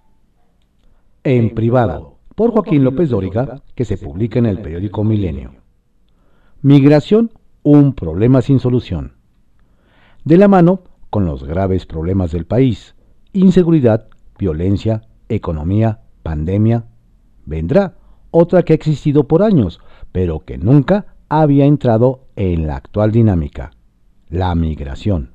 En 1.23 1.53
privado, 1.55 2.18
por 2.39 2.53
Joaquín 2.53 2.85
López 2.85 3.09
Dóriga, 3.09 3.61
que 3.75 3.83
se 3.83 3.97
publica 3.97 4.39
en 4.39 4.45
el 4.45 4.61
periódico 4.61 5.03
Milenio. 5.03 5.55
Migración, 6.61 7.31
un 7.63 7.91
problema 7.91 8.41
sin 8.41 8.61
solución. 8.61 9.17
De 10.23 10.37
la 10.37 10.47
mano 10.47 10.83
con 11.09 11.25
los 11.25 11.43
graves 11.43 11.85
problemas 11.85 12.31
del 12.31 12.45
país, 12.45 12.95
inseguridad, 13.33 14.07
violencia, 14.37 15.01
economía, 15.27 15.99
pandemia, 16.23 16.85
vendrá 17.45 17.97
otra 18.31 18.63
que 18.63 18.71
ha 18.71 18.77
existido 18.77 19.27
por 19.27 19.43
años, 19.43 19.81
pero 20.13 20.39
que 20.45 20.57
nunca 20.57 21.17
había 21.27 21.65
entrado 21.65 22.21
en 22.37 22.67
la 22.67 22.77
actual 22.77 23.11
dinámica, 23.11 23.71
la 24.29 24.55
migración. 24.55 25.31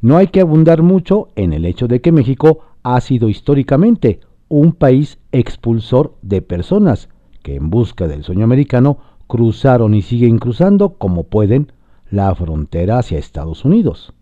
No 0.00 0.16
hay 0.16 0.28
que 0.28 0.40
abundar 0.40 0.80
mucho 0.80 1.28
en 1.36 1.52
el 1.52 1.66
hecho 1.66 1.86
de 1.86 2.00
que 2.00 2.12
México 2.12 2.60
ha 2.82 2.98
sido 3.02 3.28
históricamente 3.28 4.20
un 4.54 4.72
país 4.74 5.18
expulsor 5.32 6.14
de 6.20 6.42
personas 6.42 7.08
que 7.42 7.54
en 7.54 7.70
busca 7.70 8.06
del 8.06 8.22
sueño 8.22 8.44
americano 8.44 8.98
cruzaron 9.26 9.94
y 9.94 10.02
siguen 10.02 10.36
cruzando 10.38 10.90
como 10.98 11.24
pueden 11.24 11.72
la 12.10 12.34
frontera 12.34 12.98
hacia 12.98 13.18
Estados 13.18 13.64
Unidos. 13.64 14.12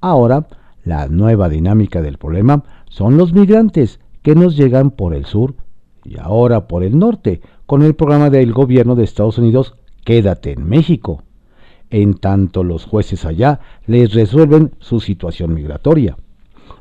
Ahora, 0.00 0.46
la 0.84 1.08
nueva 1.08 1.48
dinámica 1.48 2.02
del 2.02 2.18
problema 2.18 2.62
son 2.88 3.16
los 3.16 3.32
migrantes 3.32 3.98
que 4.22 4.36
nos 4.36 4.56
llegan 4.56 4.92
por 4.92 5.12
el 5.12 5.24
sur 5.26 5.56
y 6.04 6.20
ahora 6.20 6.68
por 6.68 6.84
el 6.84 6.96
norte, 6.96 7.40
con 7.66 7.82
el 7.82 7.96
programa 7.96 8.30
del 8.30 8.52
gobierno 8.52 8.94
de 8.94 9.02
Estados 9.02 9.38
Unidos 9.38 9.74
Quédate 10.04 10.52
en 10.52 10.68
México. 10.68 11.24
En 11.90 12.14
tanto 12.14 12.62
los 12.62 12.84
jueces 12.84 13.24
allá 13.24 13.58
les 13.88 14.14
resuelven 14.14 14.76
su 14.78 15.00
situación 15.00 15.52
migratoria, 15.52 16.16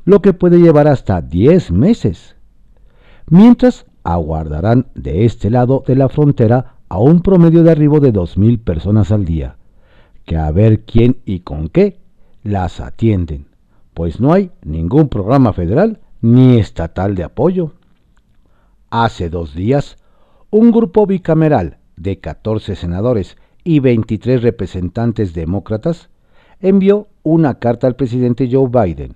lo 0.04 0.22
que 0.22 0.34
puede 0.34 0.60
llevar 0.60 0.88
hasta 0.88 1.22
10 1.22 1.72
meses. 1.72 2.35
Mientras 3.29 3.86
aguardarán 4.03 4.88
de 4.94 5.25
este 5.25 5.50
lado 5.50 5.84
de 5.86 5.96
la 5.96 6.10
frontera 6.10 6.75
a 6.89 7.00
un 7.00 7.22
promedio 7.22 7.63
de 7.63 7.72
arribo 7.72 8.00
de 8.00 8.13
2.000 8.13 8.63
personas 8.63 9.12
al 9.12 9.25
día, 9.25 9.58
que 10.25 10.38
a 10.38 10.51
ver 10.51 10.86
quién 10.86 11.17
y 11.25 11.39
con 11.39 11.70
qué 11.70 12.00
las 12.44 12.79
atienden, 12.79 13.48
pues 13.96 14.20
no 14.20 14.32
hay 14.32 14.51
ningún 14.63 15.10
programa 15.10 15.53
federal 15.53 16.01
ni 16.22 16.60
estatal 16.60 17.15
de 17.15 17.24
apoyo. 17.24 17.74
Hace 18.91 19.29
dos 19.29 19.55
días, 19.55 19.98
un 20.51 20.72
grupo 20.72 21.08
bicameral 21.08 21.77
de 21.96 22.20
14 22.20 22.75
senadores 22.75 23.38
y 23.63 23.79
23 23.79 24.44
representantes 24.44 25.34
demócratas 25.34 26.10
envió 26.60 27.08
una 27.24 27.55
carta 27.55 27.88
al 27.88 27.96
presidente 27.96 28.48
Joe 28.51 28.70
Biden, 28.70 29.15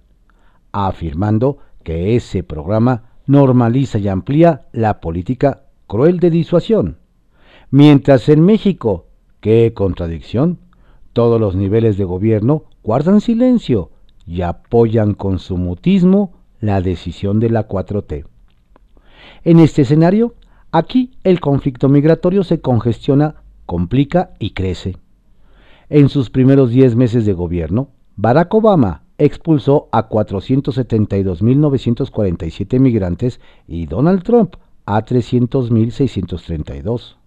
afirmando 0.72 1.60
que 1.84 2.16
ese 2.16 2.44
programa 2.44 3.09
normaliza 3.30 4.00
y 4.00 4.08
amplía 4.08 4.64
la 4.72 5.00
política 5.00 5.62
cruel 5.86 6.20
de 6.20 6.32
disuasión. 6.32 6.98
Mientras 7.70 8.28
en 8.28 8.42
México, 8.42 9.06
qué 9.40 9.72
contradicción, 9.76 10.58
todos 11.14 11.40
los 11.40 11.56
niveles 11.56 11.96
de 12.00 12.06
gobierno 12.06 12.64
guardan 12.82 13.22
silencio 13.22 13.92
y 14.26 14.42
apoyan 14.42 15.14
con 15.14 15.38
su 15.38 15.58
mutismo 15.58 16.34
la 16.60 16.82
decisión 16.82 17.40
de 17.40 17.52
la 17.52 17.68
4T. 17.68 18.26
En 19.44 19.60
este 19.60 19.84
escenario, 19.84 20.34
aquí 20.72 21.12
el 21.24 21.40
conflicto 21.40 21.88
migratorio 21.88 22.44
se 22.44 22.62
congestiona, 22.62 23.36
complica 23.68 24.32
y 24.40 24.52
crece. 24.52 24.98
En 25.90 26.10
sus 26.10 26.32
primeros 26.32 26.72
10 26.72 26.96
meses 26.96 27.28
de 27.28 27.34
gobierno, 27.34 27.90
Barack 28.16 28.52
Obama 28.56 29.04
expulsó 29.20 29.88
a 29.92 30.10
472.947 30.10 32.80
migrantes 32.80 33.40
y 33.68 33.86
Donald 33.86 34.24
Trump 34.24 34.56
a 34.86 35.06
300.632. 35.06 37.18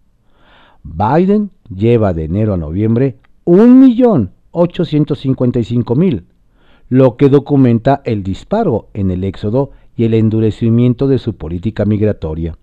Biden 0.82 1.52
lleva 1.68 2.12
de 2.12 2.24
enero 2.24 2.54
a 2.54 2.56
noviembre 2.56 3.18
1.855.000, 3.44 6.24
lo 6.88 7.16
que 7.16 7.28
documenta 7.28 8.02
el 8.04 8.24
disparo 8.24 8.88
en 8.94 9.12
el 9.12 9.22
éxodo 9.22 9.70
y 9.94 10.04
el 10.04 10.14
endurecimiento 10.14 11.06
de 11.06 11.18
su 11.18 11.36
política 11.36 11.84
migratoria. 11.84 12.58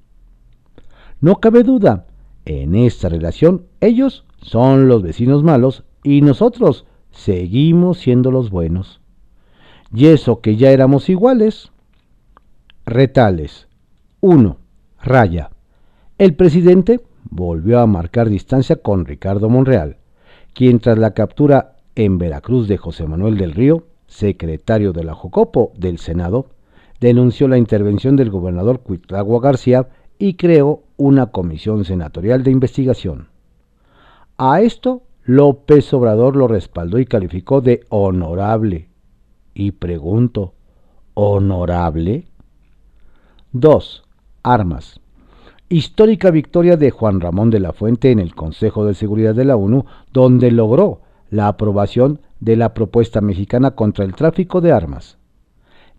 No 1.21 1.39
cabe 1.39 1.63
duda, 1.63 2.07
en 2.45 2.73
esta 2.75 3.09
relación 3.09 3.65
ellos 3.79 4.25
son 4.41 4.87
los 4.87 5.03
vecinos 5.03 5.43
malos 5.43 5.83
y 6.03 6.21
nosotros 6.21 6.87
seguimos 7.11 7.99
siendo 7.99 8.31
los 8.31 8.49
buenos 8.49 9.01
y 9.93 10.07
eso 10.07 10.41
que 10.41 10.55
ya 10.55 10.71
éramos 10.71 11.09
iguales. 11.09 11.71
Retales. 12.85 13.67
1. 14.21 14.57
Raya. 15.01 15.49
El 16.17 16.35
presidente 16.35 16.99
volvió 17.29 17.79
a 17.79 17.87
marcar 17.87 18.29
distancia 18.29 18.77
con 18.77 19.05
Ricardo 19.05 19.49
Monreal, 19.49 19.97
quien 20.53 20.79
tras 20.79 20.97
la 20.97 21.13
captura 21.13 21.77
en 21.95 22.17
Veracruz 22.17 22.67
de 22.67 22.77
José 22.77 23.07
Manuel 23.07 23.37
del 23.37 23.53
Río, 23.53 23.85
secretario 24.07 24.93
de 24.93 25.03
la 25.03 25.13
Jocopo 25.13 25.71
del 25.77 25.99
Senado, 25.99 26.47
denunció 26.99 27.47
la 27.47 27.57
intervención 27.57 28.15
del 28.15 28.29
gobernador 28.29 28.81
Cuitlagua 28.81 29.39
García 29.39 29.87
y 30.17 30.33
creó 30.33 30.83
una 30.97 31.27
comisión 31.27 31.85
senatorial 31.85 32.43
de 32.43 32.51
investigación. 32.51 33.29
A 34.37 34.61
esto 34.61 35.03
López 35.23 35.93
Obrador 35.93 36.35
lo 36.35 36.47
respaldó 36.47 36.99
y 36.99 37.05
calificó 37.05 37.61
de 37.61 37.85
honorable 37.89 38.88
y 39.59 39.71
pregunto, 39.71 40.53
¿honorable? 41.15 42.25
2. 43.51 44.03
Armas. 44.41 45.01
Histórica 45.67 46.31
victoria 46.31 46.77
de 46.77 46.91
Juan 46.91 47.19
Ramón 47.19 47.49
de 47.49 47.59
la 47.59 47.73
Fuente 47.73 48.11
en 48.11 48.19
el 48.19 48.33
Consejo 48.35 48.85
de 48.85 48.93
Seguridad 48.93 49.35
de 49.35 49.43
la 49.43 49.57
ONU, 49.57 49.85
donde 50.13 50.49
logró 50.51 51.01
la 51.29 51.49
aprobación 51.49 52.21
de 52.39 52.55
la 52.55 52.73
propuesta 52.73 53.19
mexicana 53.19 53.71
contra 53.71 54.05
el 54.05 54.15
tráfico 54.15 54.61
de 54.61 54.71
armas. 54.71 55.17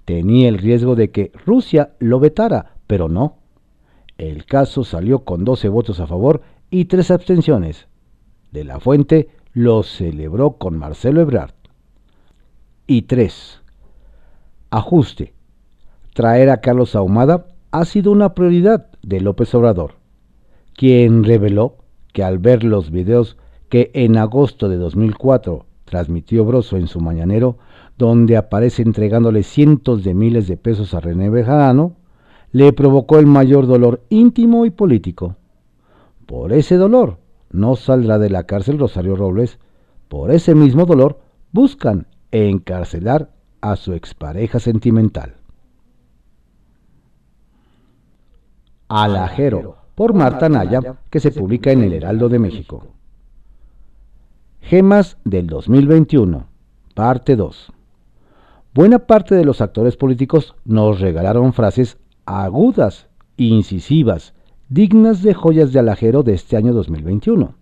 Tenía 0.06 0.48
el 0.48 0.56
riesgo 0.56 0.96
de 0.96 1.10
que 1.10 1.30
Rusia 1.44 1.92
lo 1.98 2.18
vetara, 2.18 2.76
pero 2.86 3.10
no. 3.10 3.36
El 4.16 4.46
caso 4.46 4.84
salió 4.84 5.24
con 5.24 5.44
12 5.44 5.68
votos 5.68 6.00
a 6.00 6.06
favor 6.06 6.40
y 6.70 6.86
3 6.86 7.10
abstenciones. 7.10 7.88
De 8.52 8.64
la 8.64 8.80
Fuente 8.80 9.28
lo 9.52 9.82
celebró 9.82 10.52
con 10.52 10.78
Marcelo 10.78 11.20
Ebrard 11.20 11.59
y 12.90 13.02
3. 13.02 13.60
Ajuste. 14.70 15.32
Traer 16.12 16.50
a 16.50 16.60
Carlos 16.60 16.96
Ahumada 16.96 17.46
ha 17.70 17.84
sido 17.84 18.10
una 18.10 18.34
prioridad 18.34 18.88
de 19.00 19.20
López 19.20 19.54
Obrador, 19.54 19.92
quien 20.74 21.22
reveló 21.22 21.76
que 22.12 22.24
al 22.24 22.40
ver 22.40 22.64
los 22.64 22.90
videos 22.90 23.36
que 23.68 23.92
en 23.94 24.16
agosto 24.16 24.68
de 24.68 24.76
2004 24.76 25.66
transmitió 25.84 26.44
Broso 26.44 26.78
en 26.78 26.88
su 26.88 27.00
mañanero, 27.00 27.58
donde 27.96 28.36
aparece 28.36 28.82
entregándole 28.82 29.44
cientos 29.44 30.02
de 30.02 30.12
miles 30.12 30.48
de 30.48 30.56
pesos 30.56 30.92
a 30.92 30.98
René 30.98 31.30
Bejarano, 31.30 31.94
le 32.50 32.72
provocó 32.72 33.20
el 33.20 33.26
mayor 33.26 33.68
dolor 33.68 34.02
íntimo 34.08 34.66
y 34.66 34.70
político. 34.70 35.36
Por 36.26 36.52
ese 36.52 36.74
dolor 36.74 37.18
no 37.52 37.76
saldrá 37.76 38.18
de 38.18 38.30
la 38.30 38.46
cárcel 38.46 38.80
Rosario 38.80 39.14
Robles, 39.14 39.60
por 40.08 40.32
ese 40.32 40.56
mismo 40.56 40.86
dolor 40.86 41.20
buscan 41.52 42.08
encarcelar 42.32 43.30
a 43.60 43.76
su 43.76 43.92
expareja 43.92 44.58
sentimental. 44.58 45.34
Alajero, 48.88 49.76
por 49.94 50.14
Marta 50.14 50.48
Naya, 50.48 50.98
que 51.10 51.20
se 51.20 51.30
publica 51.30 51.70
en 51.70 51.82
el 51.82 51.92
Heraldo 51.92 52.28
de 52.28 52.38
México. 52.38 52.86
Gemas 54.60 55.16
del 55.24 55.46
2021, 55.46 56.46
parte 56.94 57.36
2. 57.36 57.72
Buena 58.74 59.00
parte 59.00 59.34
de 59.34 59.44
los 59.44 59.60
actores 59.60 59.96
políticos 59.96 60.54
nos 60.64 61.00
regalaron 61.00 61.52
frases 61.52 61.98
agudas, 62.24 63.08
incisivas, 63.36 64.34
dignas 64.68 65.22
de 65.22 65.34
joyas 65.34 65.72
de 65.72 65.80
alajero 65.80 66.22
de 66.22 66.34
este 66.34 66.56
año 66.56 66.72
2021. 66.72 67.54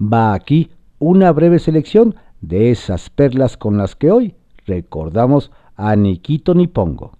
Va 0.00 0.34
aquí 0.34 0.70
una 0.98 1.30
breve 1.32 1.58
selección 1.58 2.16
de 2.40 2.70
esas 2.70 3.10
perlas 3.10 3.56
con 3.56 3.78
las 3.78 3.96
que 3.96 4.10
hoy 4.10 4.34
recordamos 4.66 5.50
a 5.76 5.96
Niquito 5.96 6.54
Nipongo. 6.54 7.12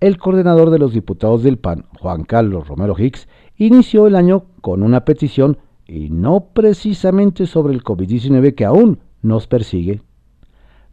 El 0.00 0.16
coordinador 0.16 0.70
de 0.70 0.78
los 0.78 0.92
diputados 0.92 1.42
del 1.42 1.58
PAN, 1.58 1.84
Juan 1.98 2.24
Carlos 2.24 2.68
Romero 2.68 2.94
Hicks, 2.98 3.28
inició 3.56 4.06
el 4.06 4.16
año 4.16 4.44
con 4.62 4.82
una 4.82 5.04
petición 5.04 5.58
y 5.86 6.08
no 6.08 6.46
precisamente 6.54 7.46
sobre 7.46 7.74
el 7.74 7.84
COVID-19 7.84 8.54
que 8.54 8.64
aún 8.64 9.00
nos 9.22 9.46
persigue. 9.46 10.00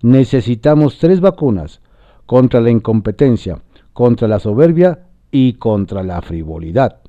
Necesitamos 0.01 0.97
tres 0.99 1.21
vacunas 1.21 1.81
contra 2.25 2.59
la 2.59 2.69
incompetencia, 2.69 3.61
contra 3.93 4.27
la 4.27 4.39
soberbia 4.39 5.07
y 5.31 5.53
contra 5.53 6.03
la 6.03 6.21
frivolidad. 6.21 6.99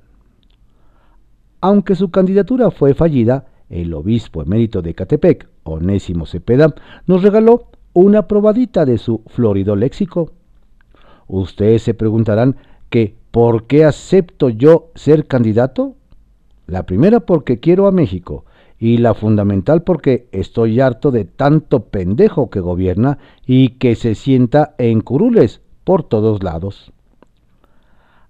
Aunque 1.60 1.96
su 1.96 2.10
candidatura 2.10 2.70
fue 2.70 2.94
fallida, 2.94 3.46
el 3.68 3.92
obispo 3.92 4.42
emérito 4.42 4.80
de 4.80 4.94
Catepec, 4.94 5.48
Onésimo 5.68 6.26
Cepeda, 6.26 6.74
nos 7.06 7.22
regaló 7.22 7.66
una 7.92 8.28
probadita 8.28 8.84
de 8.84 8.98
su 8.98 9.22
florido 9.26 9.76
léxico. 9.76 10.30
Ustedes 11.26 11.82
se 11.82 11.94
preguntarán 11.94 12.56
que 12.90 13.16
¿por 13.30 13.66
qué 13.66 13.84
acepto 13.84 14.48
yo 14.48 14.90
ser 14.94 15.26
candidato? 15.26 15.94
La 16.66 16.84
primera 16.84 17.20
porque 17.20 17.60
quiero 17.60 17.86
a 17.86 17.92
México 17.92 18.44
y 18.78 18.98
la 18.98 19.14
fundamental 19.14 19.82
porque 19.82 20.28
estoy 20.32 20.80
harto 20.80 21.10
de 21.10 21.24
tanto 21.24 21.84
pendejo 21.84 22.50
que 22.50 22.60
gobierna 22.60 23.18
y 23.46 23.70
que 23.70 23.96
se 23.96 24.14
sienta 24.14 24.74
en 24.78 25.00
curules 25.00 25.60
por 25.84 26.04
todos 26.04 26.42
lados. 26.42 26.92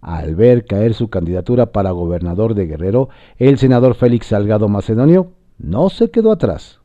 Al 0.00 0.36
ver 0.36 0.64
caer 0.64 0.94
su 0.94 1.08
candidatura 1.08 1.66
para 1.72 1.90
gobernador 1.90 2.54
de 2.54 2.66
Guerrero, 2.66 3.08
el 3.36 3.58
senador 3.58 3.94
Félix 3.94 4.26
Salgado 4.28 4.68
Macedonio 4.68 5.32
no 5.58 5.90
se 5.90 6.10
quedó 6.10 6.32
atrás. 6.32 6.80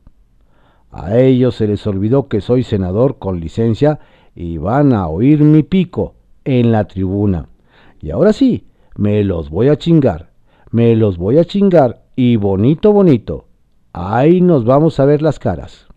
A 0.96 1.18
ellos 1.18 1.56
se 1.56 1.66
les 1.66 1.84
olvidó 1.88 2.28
que 2.28 2.40
soy 2.40 2.62
senador 2.62 3.18
con 3.18 3.40
licencia 3.40 3.98
y 4.36 4.58
van 4.58 4.92
a 4.92 5.08
oír 5.08 5.40
mi 5.40 5.64
pico 5.64 6.14
en 6.44 6.70
la 6.70 6.86
tribuna. 6.86 7.48
Y 8.00 8.10
ahora 8.10 8.32
sí, 8.32 8.68
me 8.94 9.24
los 9.24 9.50
voy 9.50 9.70
a 9.70 9.76
chingar, 9.76 10.30
me 10.70 10.94
los 10.94 11.18
voy 11.18 11.38
a 11.38 11.44
chingar 11.44 12.04
y 12.14 12.36
bonito, 12.36 12.92
bonito. 12.92 13.46
Ahí 13.92 14.40
nos 14.40 14.64
vamos 14.64 15.00
a 15.00 15.04
ver 15.04 15.20
las 15.20 15.40
caras. 15.40 15.88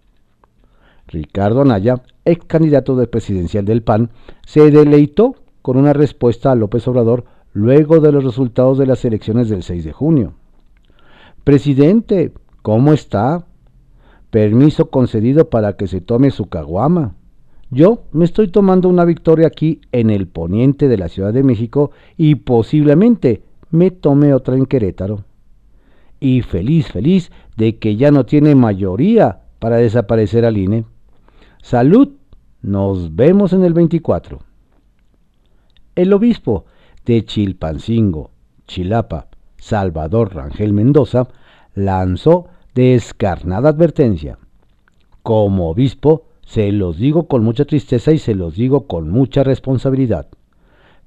Ricardo 1.05 1.61
Anaya, 1.61 2.01
ex 2.25 2.45
candidato 2.45 2.95
del 2.95 3.07
presidencial 3.07 3.65
del 3.65 3.83
PAN, 3.83 4.09
se 4.47 4.71
deleitó 4.71 5.35
con 5.61 5.77
una 5.77 5.93
respuesta 5.93 6.51
a 6.51 6.55
López 6.55 6.87
Obrador 6.87 7.25
luego 7.53 7.99
de 7.99 8.11
los 8.11 8.23
resultados 8.23 8.79
de 8.79 8.87
las 8.87 9.05
elecciones 9.05 9.47
del 9.47 9.61
6 9.61 9.83
de 9.83 9.93
junio. 9.93 10.33
Presidente, 11.43 12.33
¿cómo 12.63 12.93
está? 12.93 13.45
Permiso 14.29 14.89
concedido 14.89 15.49
para 15.49 15.77
que 15.77 15.87
se 15.87 16.01
tome 16.01 16.31
su 16.31 16.47
caguama. 16.47 17.15
Yo 17.69 18.03
me 18.11 18.25
estoy 18.25 18.47
tomando 18.49 18.89
una 18.89 19.05
victoria 19.05 19.47
aquí 19.47 19.81
en 19.91 20.09
el 20.09 20.27
poniente 20.27 20.87
de 20.87 20.97
la 20.97 21.09
Ciudad 21.09 21.33
de 21.33 21.43
México 21.43 21.91
y 22.15 22.35
posiblemente 22.35 23.41
me 23.71 23.91
tome 23.91 24.33
otra 24.33 24.55
en 24.55 24.65
Querétaro. 24.65 25.23
Y 26.19 26.41
feliz, 26.41 26.87
feliz 26.87 27.31
de 27.57 27.77
que 27.77 27.95
ya 27.95 28.11
no 28.11 28.25
tiene 28.25 28.55
mayoría 28.55 29.41
para 29.59 29.77
desaparecer 29.77 30.45
al 30.45 30.57
INE. 30.57 30.85
Salud, 31.61 32.09
nos 32.61 33.15
vemos 33.15 33.53
en 33.53 33.63
el 33.63 33.73
24. 33.73 34.39
El 35.95 36.13
obispo 36.13 36.65
de 37.05 37.25
Chilpancingo, 37.25 38.31
Chilapa, 38.67 39.27
Salvador 39.57 40.35
Rangel 40.35 40.73
Mendoza, 40.73 41.27
lanzó 41.73 42.47
descarnada 42.77 43.69
advertencia. 43.69 44.37
Como 45.23 45.71
obispo, 45.71 46.25
se 46.45 46.71
los 46.71 46.97
digo 46.97 47.27
con 47.27 47.43
mucha 47.43 47.65
tristeza 47.65 48.11
y 48.11 48.19
se 48.19 48.35
los 48.35 48.55
digo 48.55 48.85
con 48.85 49.09
mucha 49.09 49.43
responsabilidad. 49.43 50.27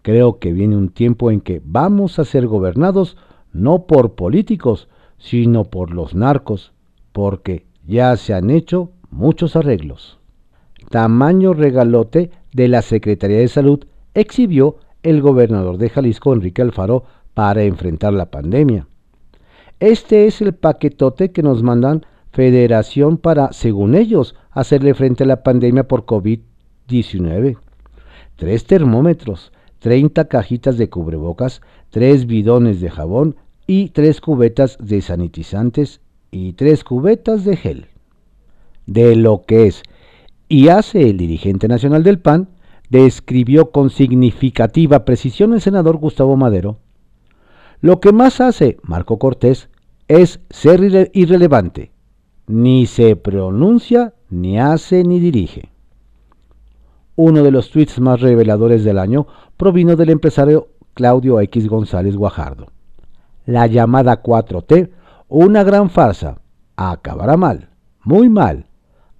Creo 0.02 0.40
que 0.40 0.52
viene 0.52 0.76
un 0.76 0.88
tiempo 0.88 1.30
en 1.30 1.40
que 1.40 1.62
vamos 1.64 2.18
a 2.18 2.24
ser 2.24 2.48
gobernados 2.48 3.16
no 3.52 3.86
por 3.86 4.14
políticos, 4.14 4.88
sino 5.16 5.62
por 5.64 5.92
los 5.92 6.12
narcos, 6.12 6.72
porque 7.12 7.66
ya 7.86 8.16
se 8.16 8.34
han 8.34 8.50
hecho 8.50 8.90
muchos 9.08 9.54
arreglos. 9.54 10.18
Tamaño 10.88 11.54
regalote 11.54 12.32
de 12.52 12.66
la 12.66 12.82
Secretaría 12.82 13.38
de 13.38 13.48
Salud 13.48 13.84
exhibió 14.14 14.78
el 15.04 15.22
gobernador 15.22 15.78
de 15.78 15.88
Jalisco, 15.88 16.32
Enrique 16.32 16.62
Alfaro, 16.62 17.04
para 17.32 17.62
enfrentar 17.62 18.12
la 18.12 18.26
pandemia. 18.26 18.88
Este 19.80 20.26
es 20.26 20.42
el 20.42 20.54
paquetote 20.54 21.32
que 21.32 21.42
nos 21.42 21.62
mandan 21.62 22.04
Federación 22.32 23.16
para, 23.16 23.52
según 23.52 23.94
ellos, 23.96 24.36
hacerle 24.50 24.94
frente 24.94 25.24
a 25.24 25.26
la 25.26 25.42
pandemia 25.42 25.88
por 25.88 26.06
COVID-19. 26.06 27.56
Tres 28.36 28.66
termómetros, 28.66 29.52
30 29.80 30.26
cajitas 30.26 30.78
de 30.78 30.88
cubrebocas, 30.88 31.60
tres 31.88 32.26
bidones 32.26 32.80
de 32.80 32.90
jabón 32.90 33.36
y 33.66 33.88
tres 33.88 34.20
cubetas 34.20 34.78
de 34.80 35.00
sanitizantes 35.00 36.00
y 36.30 36.52
tres 36.52 36.84
cubetas 36.84 37.44
de 37.44 37.56
gel. 37.56 37.86
De 38.86 39.16
lo 39.16 39.42
que 39.42 39.66
es 39.66 39.82
y 40.48 40.68
hace 40.68 41.08
el 41.08 41.16
dirigente 41.16 41.68
nacional 41.68 42.02
del 42.02 42.18
PAN, 42.18 42.48
describió 42.90 43.70
con 43.70 43.88
significativa 43.90 45.04
precisión 45.04 45.54
el 45.54 45.60
senador 45.60 45.96
Gustavo 45.96 46.36
Madero. 46.36 46.78
Lo 47.80 47.98
que 48.00 48.12
más 48.12 48.40
hace 48.40 48.76
Marco 48.82 49.18
Cortés 49.18 49.70
es 50.06 50.40
ser 50.50 51.10
irrelevante. 51.14 51.92
Ni 52.46 52.86
se 52.86 53.16
pronuncia, 53.16 54.14
ni 54.28 54.58
hace, 54.58 55.02
ni 55.04 55.18
dirige. 55.18 55.70
Uno 57.16 57.42
de 57.42 57.50
los 57.50 57.70
tweets 57.70 58.00
más 58.00 58.20
reveladores 58.20 58.84
del 58.84 58.98
año 58.98 59.26
provino 59.56 59.96
del 59.96 60.10
empresario 60.10 60.68
Claudio 60.94 61.40
X 61.40 61.68
González 61.68 62.16
Guajardo. 62.16 62.66
La 63.46 63.66
llamada 63.66 64.22
4T, 64.22 64.90
una 65.28 65.64
gran 65.64 65.90
farsa, 65.90 66.40
acabará 66.76 67.36
mal, 67.36 67.70
muy 68.04 68.28
mal. 68.28 68.66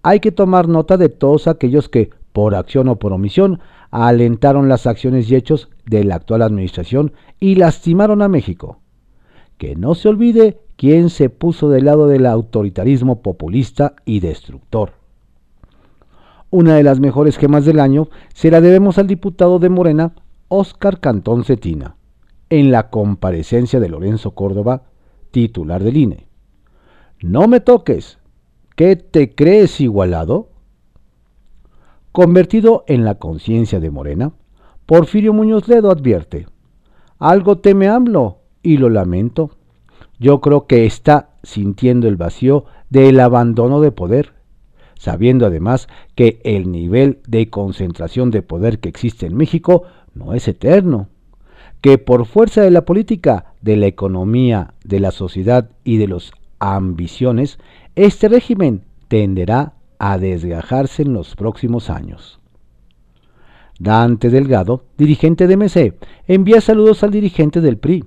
Hay 0.02 0.20
que 0.20 0.32
tomar 0.32 0.68
nota 0.68 0.96
de 0.96 1.08
todos 1.08 1.46
aquellos 1.46 1.88
que, 1.88 2.10
por 2.32 2.54
acción 2.54 2.88
o 2.88 2.96
por 2.96 3.12
omisión, 3.12 3.60
alentaron 3.90 4.68
las 4.68 4.86
acciones 4.86 5.30
y 5.30 5.36
hechos 5.36 5.68
de 5.86 6.04
la 6.04 6.16
actual 6.16 6.42
administración 6.42 7.12
y 7.38 7.56
lastimaron 7.56 8.22
a 8.22 8.28
México. 8.28 8.78
Que 9.58 9.76
no 9.76 9.94
se 9.94 10.08
olvide 10.08 10.60
quién 10.76 11.10
se 11.10 11.28
puso 11.28 11.68
del 11.68 11.84
lado 11.84 12.06
del 12.06 12.26
autoritarismo 12.26 13.22
populista 13.22 13.94
y 14.04 14.20
destructor. 14.20 14.92
Una 16.50 16.74
de 16.74 16.82
las 16.82 16.98
mejores 17.00 17.36
gemas 17.36 17.64
del 17.64 17.80
año 17.80 18.08
se 18.34 18.50
la 18.50 18.60
debemos 18.60 18.98
al 18.98 19.06
diputado 19.06 19.58
de 19.58 19.68
Morena, 19.68 20.14
Óscar 20.48 20.98
Cantón 20.98 21.44
Cetina, 21.44 21.96
en 22.48 22.72
la 22.72 22.90
comparecencia 22.90 23.78
de 23.78 23.88
Lorenzo 23.88 24.32
Córdoba, 24.32 24.82
titular 25.30 25.84
del 25.84 25.96
INE. 25.96 26.26
No 27.20 27.46
me 27.46 27.60
toques. 27.60 28.18
¿Qué 28.74 28.96
te 28.96 29.34
crees 29.34 29.80
igualado? 29.80 30.49
Convertido 32.12 32.82
en 32.88 33.04
la 33.04 33.16
conciencia 33.16 33.78
de 33.78 33.90
Morena, 33.90 34.32
Porfirio 34.84 35.32
Muñoz 35.32 35.68
Ledo 35.68 35.92
advierte, 35.92 36.48
algo 37.20 37.58
teme 37.58 37.86
AMLO 37.86 38.38
y 38.64 38.78
lo 38.78 38.88
lamento. 38.88 39.52
Yo 40.18 40.40
creo 40.40 40.66
que 40.66 40.86
está 40.86 41.30
sintiendo 41.44 42.08
el 42.08 42.16
vacío 42.16 42.64
del 42.88 43.20
abandono 43.20 43.80
de 43.80 43.92
poder, 43.92 44.32
sabiendo 44.98 45.46
además 45.46 45.86
que 46.16 46.40
el 46.42 46.72
nivel 46.72 47.20
de 47.28 47.48
concentración 47.48 48.32
de 48.32 48.42
poder 48.42 48.80
que 48.80 48.88
existe 48.88 49.26
en 49.26 49.36
México 49.36 49.84
no 50.12 50.34
es 50.34 50.48
eterno, 50.48 51.08
que 51.80 51.96
por 51.96 52.26
fuerza 52.26 52.62
de 52.62 52.72
la 52.72 52.84
política, 52.84 53.54
de 53.60 53.76
la 53.76 53.86
economía, 53.86 54.74
de 54.82 54.98
la 54.98 55.12
sociedad 55.12 55.70
y 55.84 55.98
de 55.98 56.08
las 56.08 56.32
ambiciones, 56.58 57.60
este 57.94 58.28
régimen 58.28 58.82
tenderá 59.06 59.74
a 60.00 60.18
desgajarse 60.18 61.02
en 61.02 61.12
los 61.12 61.36
próximos 61.36 61.90
años. 61.90 62.40
Dante 63.78 64.30
Delgado, 64.30 64.84
dirigente 64.96 65.46
de 65.46 65.56
MC, 65.56 65.94
envía 66.26 66.60
saludos 66.60 67.04
al 67.04 67.10
dirigente 67.10 67.60
del 67.60 67.76
PRI, 67.78 68.04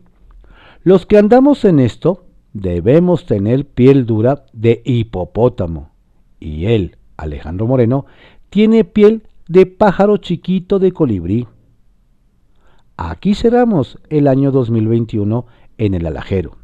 los 0.84 1.06
que 1.06 1.18
andamos 1.18 1.64
en 1.64 1.80
esto 1.80 2.26
debemos 2.52 3.26
tener 3.26 3.66
piel 3.66 4.06
dura 4.06 4.46
de 4.54 4.82
hipopótamo. 4.84 5.92
Y 6.40 6.66
él, 6.66 6.98
Alejandro 7.16 7.68
Moreno, 7.68 8.06
tiene 8.50 8.84
piel 8.84 9.24
de 9.48 9.66
pájaro 9.66 10.18
chiquito 10.18 10.80
de 10.80 10.92
colibrí. 10.92 11.48
Aquí 12.98 13.34
cerramos 13.34 14.00
el 14.10 14.28
año 14.28 14.52
2021 14.52 15.46
en 15.78 15.94
el 15.94 16.06
alajero. 16.06 16.58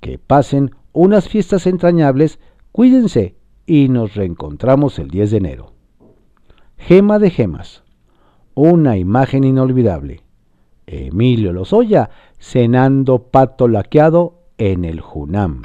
Que 0.00 0.18
pasen 0.18 0.72
unas 0.92 1.28
fiestas 1.28 1.66
entrañables, 1.66 2.40
cuídense 2.72 3.35
y 3.66 3.88
nos 3.88 4.14
reencontramos 4.14 4.98
el 4.98 5.08
10 5.10 5.30
de 5.32 5.36
enero. 5.36 5.72
Gema 6.78 7.18
de 7.18 7.30
gemas. 7.30 7.82
Una 8.54 8.96
imagen 8.96 9.44
inolvidable. 9.44 10.22
Emilio 10.86 11.52
Lozoya 11.52 12.10
cenando 12.38 13.18
pato 13.18 13.66
laqueado 13.66 14.38
en 14.56 14.84
el 14.84 15.00
Junam. 15.00 15.62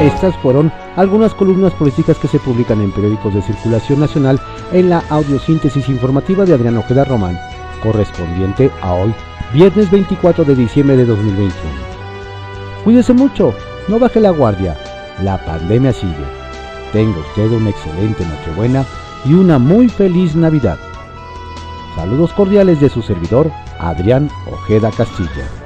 Estas 0.00 0.36
fueron 0.36 0.70
algunas 0.96 1.34
columnas 1.34 1.72
políticas 1.72 2.18
que 2.18 2.28
se 2.28 2.38
publican 2.38 2.82
en 2.82 2.92
periódicos 2.92 3.32
de 3.32 3.40
circulación 3.40 3.98
nacional 3.98 4.38
en 4.72 4.90
la 4.90 5.02
audiosíntesis 5.08 5.88
informativa 5.88 6.44
de 6.44 6.52
Adrián 6.52 6.76
Ojeda 6.76 7.04
Román, 7.04 7.38
correspondiente 7.82 8.70
a 8.82 8.92
hoy, 8.92 9.14
viernes 9.54 9.90
24 9.90 10.44
de 10.44 10.54
diciembre 10.54 10.96
de 10.96 11.06
2021. 11.06 11.95
Cuídese 12.86 13.12
mucho, 13.12 13.52
no 13.88 13.98
baje 13.98 14.20
la 14.20 14.30
guardia, 14.30 14.76
la 15.20 15.44
pandemia 15.44 15.92
sigue. 15.92 16.24
Tenga 16.92 17.18
usted 17.18 17.50
una 17.50 17.70
excelente 17.70 18.24
Nochebuena 18.24 18.84
y 19.24 19.34
una 19.34 19.58
muy 19.58 19.88
feliz 19.88 20.36
Navidad. 20.36 20.78
Saludos 21.96 22.32
cordiales 22.32 22.80
de 22.80 22.88
su 22.88 23.02
servidor, 23.02 23.50
Adrián 23.80 24.30
Ojeda 24.52 24.92
Castilla. 24.92 25.65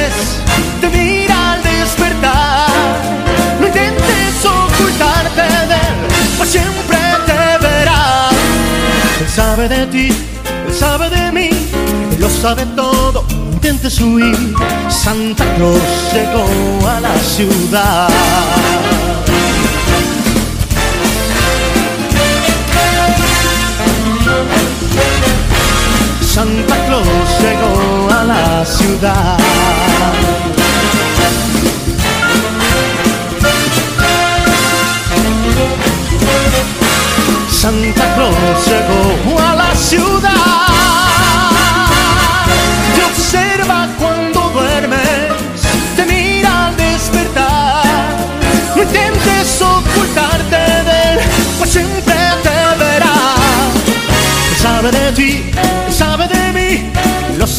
sabe 9.35 9.69
de 9.69 9.85
ti, 9.87 10.07
él 10.67 10.73
sabe 10.73 11.09
de 11.09 11.31
mí, 11.31 11.49
él 12.11 12.19
lo 12.19 12.29
sabe 12.29 12.65
todo, 12.75 13.25
intentes 13.53 13.99
huir. 14.01 14.35
Santa 14.89 15.45
Claus 15.55 15.81
llegó 16.13 16.87
a 16.87 16.99
la 16.99 17.17
ciudad. 17.17 18.09
Santa 26.21 26.75
Claus 26.85 27.07
llegó 27.41 28.09
a 28.11 28.23
la 28.23 28.65
ciudad. 28.65 29.50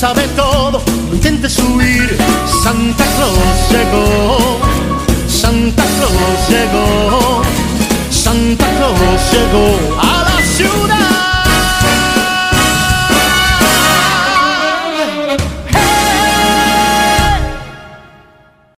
Sabe 0.03 0.27
todo. 0.35 0.83
No 1.09 1.15
intentes 1.15 1.57
huir. 1.61 2.19
Santa 2.65 3.05
Claus 3.15 3.59
llegó, 3.71 4.59
Santa 5.29 5.85
Claus 5.97 6.41
llegó. 6.49 7.43
Santa 8.11 8.67
Claus 8.77 9.23
llegó 9.33 11.12